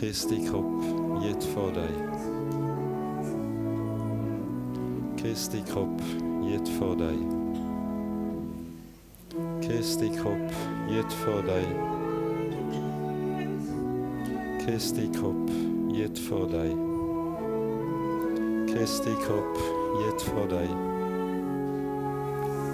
Kristi 0.01 0.41
kropp 0.49 0.89
gitt 1.21 1.45
for 1.53 1.77
deg. 1.77 1.97
Kristi 5.21 5.61
kropp 5.69 6.01
gitt 6.49 6.73
for 6.79 6.97
deg. 7.05 7.21
Kristi 9.61 10.09
kropp 10.17 10.72
gitt 10.89 11.13
for 11.13 11.43
deg. 11.47 11.67
Kristi 14.63 15.09
kropp 15.15 15.51
gitt 15.93 16.19
for 16.29 16.47
deg. 16.51 16.73
Kristi 18.73 19.15
kropp 19.25 19.59
gitt 20.01 20.25
for 20.31 20.49
deg. 20.51 20.71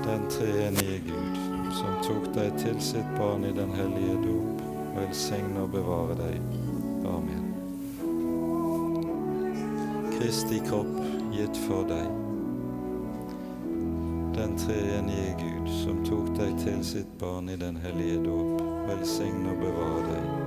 Den 0.07 0.29
treenige 0.33 1.01
Gud, 1.09 1.41
som 1.81 1.99
tok 2.07 2.31
deg 2.37 2.55
til 2.61 2.79
sitt 2.81 3.11
barn 3.19 3.45
i 3.45 3.53
den 3.57 3.75
hellige 3.77 4.17
dop, 4.25 4.63
velsigne 4.97 5.65
og 5.67 5.75
bevare 5.75 6.17
deg. 6.21 6.39
Amen. 7.09 7.45
Kristi 10.19 10.63
kropp 10.69 10.97
gitt 11.35 11.61
for 11.67 11.85
deg. 11.89 12.28
Den 14.39 14.57
treenige 14.59 15.35
Gud, 15.39 15.69
som 15.85 16.05
tok 16.07 16.29
deg 16.39 16.53
til 16.63 16.79
sitt 16.87 17.11
barn 17.19 17.51
i 17.51 17.57
den 17.59 17.75
hellige 17.83 18.21
dåp, 18.23 18.63
velsigne 18.87 19.51
og 19.51 19.65
bevare 19.65 20.05
deg. 20.13 20.38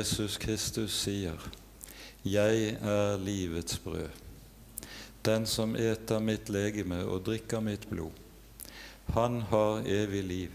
Jesus 0.00 0.38
Kristus 0.38 0.92
sier, 0.92 1.36
'Jeg 2.24 2.68
er 2.80 3.18
livets 3.18 3.78
brød'. 3.78 4.10
Den 5.24 5.46
som 5.46 5.76
eter 5.76 6.18
mitt 6.18 6.48
legeme 6.48 7.04
og 7.04 7.26
drikker 7.26 7.60
mitt 7.60 7.90
blod, 7.90 8.10
han 9.12 9.40
har 9.40 9.82
evig 9.86 10.24
liv, 10.24 10.50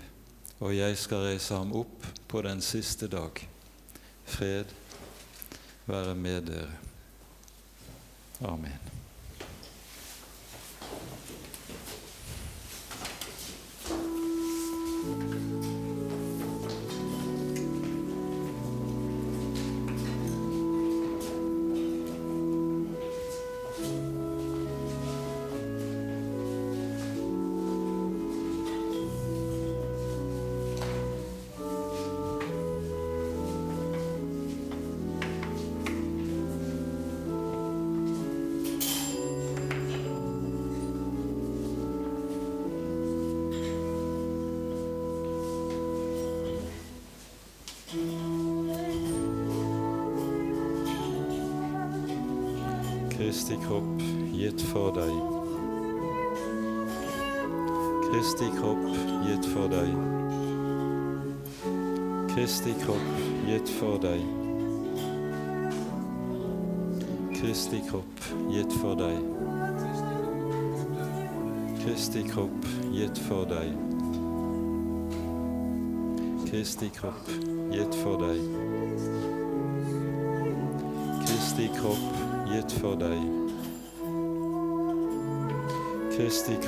og 0.60 0.78
jeg 0.78 0.98
skal 0.98 1.18
reise 1.18 1.54
ham 1.54 1.76
opp 1.76 2.08
på 2.28 2.42
den 2.42 2.62
siste 2.62 3.08
dag. 3.08 3.50
Fred 4.26 4.66
være 5.86 6.16
med 6.16 6.42
dere. 6.42 6.72
Amen. 8.42 8.95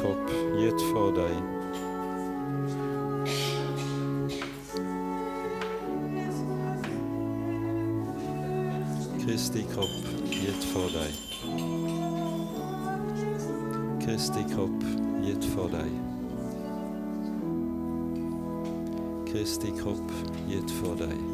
Kropp 0.07 0.29
gitt 0.55 0.81
for 0.93 1.11
deg. 1.11 1.35
Kristi 9.25 9.65
kropp 9.73 10.07
gitt 10.31 10.63
for 10.71 10.88
deg. 10.95 11.11
Kristi 14.05 14.47
kropp 14.53 14.88
gitt 15.25 15.51
for 15.51 15.75
deg. 15.75 15.91
Kristi 19.27 19.75
kropp 19.81 20.19
gitt 20.47 20.71
for 20.79 20.95
deg. 21.03 21.26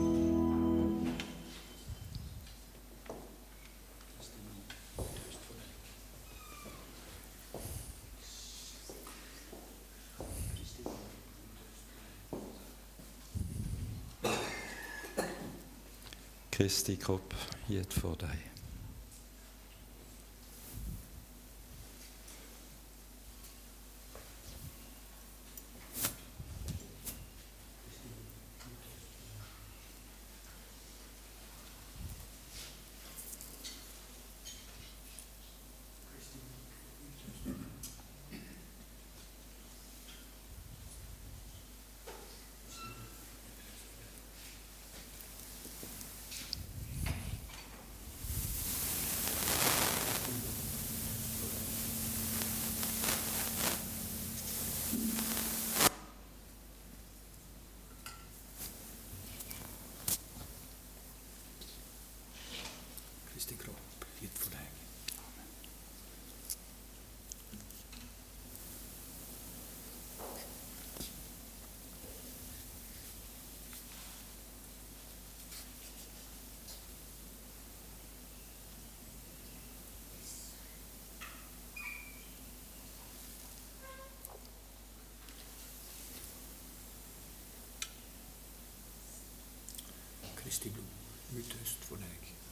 Kristi 16.53 16.95
kropp 17.01 17.33
gitt 17.65 17.93
for 17.97 18.13
deg. 18.21 18.52
vestiblo, 90.53 90.83
utöst 91.35 91.83
von 91.89 91.97
Eich. 91.97 92.42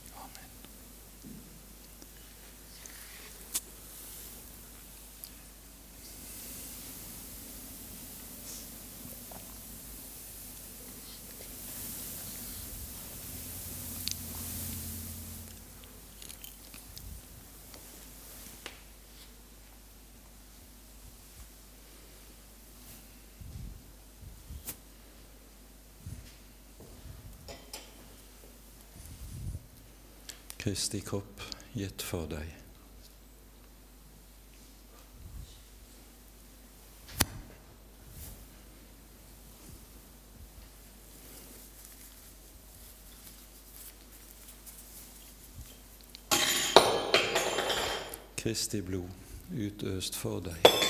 Kristi 30.62 31.00
kropp 31.00 31.40
gitt 31.74 32.02
for 32.06 32.28
deg. 32.30 32.46
Kristi 48.38 48.84
blod 48.86 49.10
utøst 49.50 50.14
for 50.14 50.46
deg. 50.46 50.81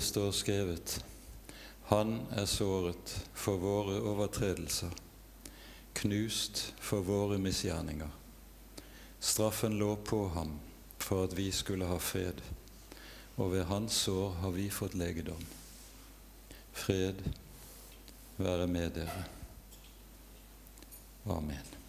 Det 0.00 0.06
står 0.06 0.32
skrevet, 0.32 1.04
Han 1.84 2.22
er 2.32 2.46
såret 2.48 3.10
for 3.36 3.60
våre 3.60 3.98
overtredelser, 4.00 4.94
knust 5.92 6.62
for 6.80 7.04
våre 7.04 7.36
misgjerninger. 7.38 8.08
Straffen 9.20 9.76
lå 9.76 9.90
på 9.96 10.22
ham 10.32 10.54
for 10.96 11.26
at 11.26 11.34
vi 11.36 11.50
skulle 11.52 11.84
ha 11.90 11.98
fred, 12.00 12.40
og 13.36 13.52
ved 13.52 13.68
hans 13.68 13.98
sår 14.06 14.38
har 14.40 14.54
vi 14.56 14.70
fått 14.72 14.96
legedom. 14.96 15.44
Fred 16.72 17.20
være 18.38 18.70
med 18.72 18.96
dere. 18.96 19.26
Amen. 21.28 21.79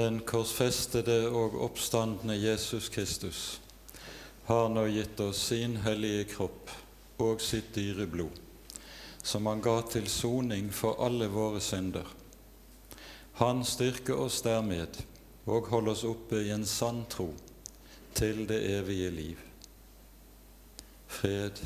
Den 0.00 0.20
korsfestede 0.24 1.28
og 1.28 1.58
oppstandende 1.60 2.36
Jesus 2.40 2.88
Kristus 2.88 3.60
har 4.46 4.70
nå 4.72 4.86
gitt 4.88 5.18
oss 5.20 5.42
sin 5.50 5.74
hellige 5.84 6.22
kropp 6.30 6.70
og 7.20 7.42
sitt 7.44 7.74
dyre 7.76 8.06
blod, 8.08 8.38
som 9.20 9.50
han 9.50 9.60
ga 9.60 9.74
til 9.92 10.08
soning 10.08 10.70
for 10.72 11.02
alle 11.04 11.28
våre 11.28 11.60
synder. 11.60 12.06
Han 13.42 13.60
styrker 13.68 14.22
oss 14.24 14.40
dermed 14.46 15.02
og 15.44 15.68
holder 15.68 15.92
oss 15.92 16.06
oppe 16.08 16.40
i 16.46 16.54
en 16.54 16.64
sann 16.64 17.02
tro 17.12 17.28
til 18.16 18.46
det 18.48 18.62
evige 18.78 19.12
liv. 19.18 19.44
Fred 21.12 21.60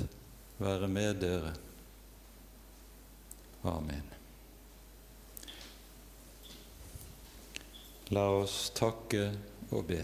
være 0.59 0.91
med 0.91 1.23
dere. 1.23 1.55
Amen. 3.63 4.24
La 8.13 8.25
oss 8.29 8.69
takke 8.77 9.31
og 9.73 9.87
be. 9.89 10.03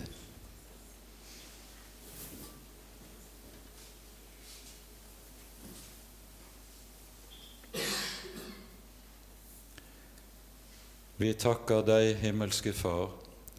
Vi 11.20 11.34
takker 11.36 11.84
deg, 11.84 12.14
himmelske 12.22 12.72
Far, 12.72 13.10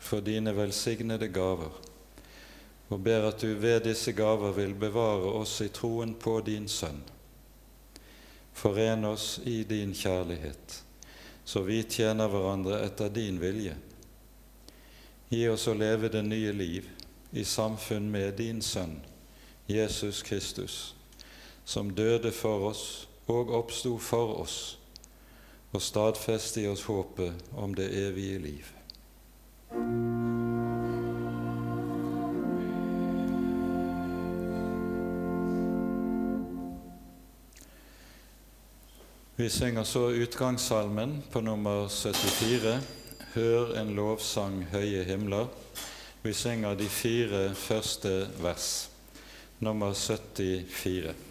for 0.02 0.26
dine 0.26 0.56
velsignede 0.58 1.30
gaver, 1.30 1.78
og 2.90 2.98
ber 3.06 3.28
at 3.30 3.46
du 3.46 3.54
ved 3.62 3.84
disse 3.86 4.16
gaver 4.18 4.58
vil 4.58 4.74
bevare 4.74 5.36
oss 5.38 5.60
i 5.62 5.70
troen 5.70 6.16
på 6.18 6.40
din 6.50 6.66
Sønn. 6.66 7.04
Foren 8.58 9.06
oss 9.06 9.38
i 9.46 9.62
din 9.70 9.94
kjærlighet, 9.94 10.82
så 11.46 11.62
vi 11.62 11.84
tjener 11.86 12.34
hverandre 12.34 12.82
etter 12.90 13.14
din 13.14 13.38
vilje 13.38 13.78
Gi 15.32 15.46
oss 15.48 15.64
å 15.72 15.74
leve 15.80 16.10
det 16.12 16.26
nye 16.28 16.52
liv 16.52 16.90
i 17.32 17.46
samfunn 17.48 18.10
med 18.12 18.34
din 18.36 18.60
Sønn, 18.60 18.98
Jesus 19.64 20.20
Kristus, 20.28 20.96
som 21.64 21.94
døde 21.96 22.34
for 22.36 22.68
oss 22.68 22.84
og 23.32 23.54
oppsto 23.56 23.96
for 23.96 24.42
oss, 24.44 24.58
og 25.72 25.80
stadfeste 25.80 26.66
i 26.66 26.68
oss 26.68 26.84
håpet 26.84 27.56
om 27.56 27.72
det 27.72 27.88
evige 27.96 28.44
liv. 28.44 28.76
Vi 39.40 39.48
synger 39.50 39.88
så 39.88 40.10
utgangssalmen 40.10 41.22
på 41.32 41.42
nummer 41.42 41.88
74. 41.88 43.01
Hør 43.32 43.78
en 43.80 43.94
lovsang, 43.96 44.66
høye 44.74 45.06
himler. 45.08 45.46
Vi 46.24 46.34
synger 46.36 46.76
de 46.76 46.90
fire 46.92 47.56
første 47.56 48.28
vers, 48.44 48.90
nummer 49.60 49.94
74. 49.94 51.31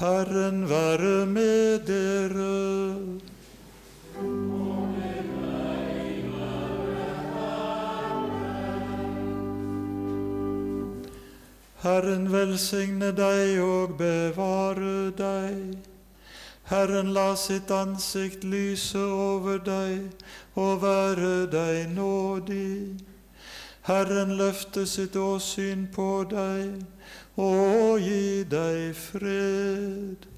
Herren 0.00 0.68
være 0.70 1.26
med 1.26 1.78
dere. 1.86 3.20
Herren 11.82 12.32
velsigne 12.32 13.10
deg 13.12 13.60
og 13.60 13.98
bevare 13.98 15.10
deg. 15.18 15.76
Herren 16.72 17.12
la 17.12 17.34
sitt 17.36 17.68
ansikt 17.68 18.46
lyse 18.48 19.04
over 19.04 19.60
deg 19.60 20.08
og 20.54 20.80
være 20.80 21.44
deg 21.52 21.92
nådig. 21.92 23.04
Herren 23.84 24.32
løfte 24.40 24.86
sitt 24.86 25.20
åsyn 25.20 25.90
på 25.92 26.24
deg 26.32 26.80
og 27.36 28.00
gi 28.00 28.44
deg 28.50 28.96
fred. 28.96 30.29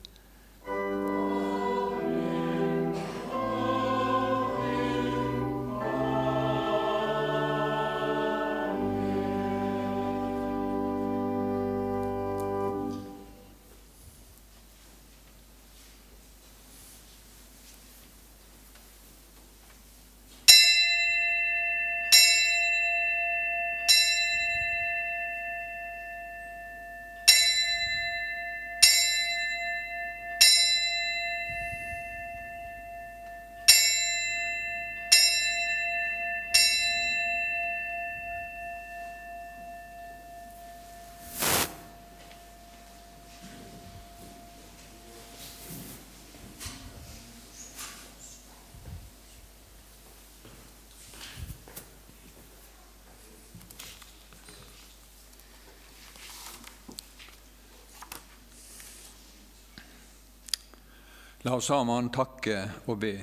La 61.42 61.56
oss 61.58 61.66
sammen 61.66 62.06
takke 62.14 62.56
og 62.86 62.98
be. 63.02 63.16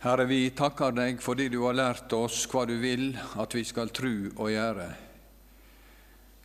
Herre, 0.00 0.24
vi 0.30 0.38
takker 0.56 0.94
deg 0.96 1.18
fordi 1.20 1.50
du 1.52 1.58
har 1.66 1.74
lært 1.76 2.12
oss 2.16 2.38
hva 2.48 2.62
du 2.64 2.78
vil 2.80 3.10
at 3.36 3.52
vi 3.52 3.64
skal 3.68 3.90
tru 3.92 4.30
og 4.30 4.48
gjøre. 4.48 4.86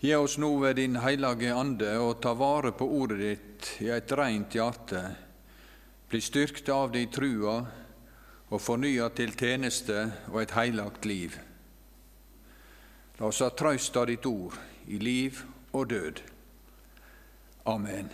Gi 0.01 0.11
oss 0.17 0.35
nå 0.43 0.49
ved 0.59 0.75
Din 0.81 0.97
hellige 0.99 1.53
Ande 1.55 1.93
å 2.03 2.17
ta 2.19 2.33
vare 2.35 2.73
på 2.75 2.87
ordet 2.97 3.19
ditt 3.21 3.69
i 3.85 3.87
et 3.95 4.11
rent 4.17 4.57
hjerte, 4.57 5.03
bli 6.11 6.19
styrkt 6.19 6.67
av 6.73 6.91
de 6.91 7.05
trua 7.07 7.53
og 8.49 8.59
fornya 8.59 9.07
til 9.15 9.31
tjeneste 9.39 10.01
og 10.33 10.41
et 10.41 10.55
heilagt 10.57 11.07
liv. 11.07 11.37
La 13.21 13.29
oss 13.29 13.39
ha 13.39 13.53
trøyst 13.55 13.95
av 13.95 14.09
ditt 14.11 14.27
ord 14.27 14.59
i 14.91 14.99
liv 14.99 15.39
og 15.71 15.87
død. 15.93 16.19
Amen. 17.71 18.11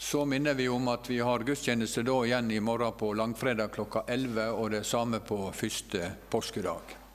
Så 0.00 0.24
minner 0.24 0.54
vi 0.54 0.68
om 0.68 0.88
at 0.88 1.10
vi 1.10 1.18
har 1.20 1.42
gudstjeneste 1.42 2.04
da 2.06 2.20
igjen 2.26 2.50
i 2.54 2.60
morgen 2.62 2.94
på 2.98 3.10
langfredag 3.18 3.72
klokka 3.74 4.04
11, 4.06 4.46
og 4.54 4.70
det 4.70 4.84
samme 4.86 5.18
på 5.18 5.40
første 5.52 6.12
påskedag. 6.30 7.07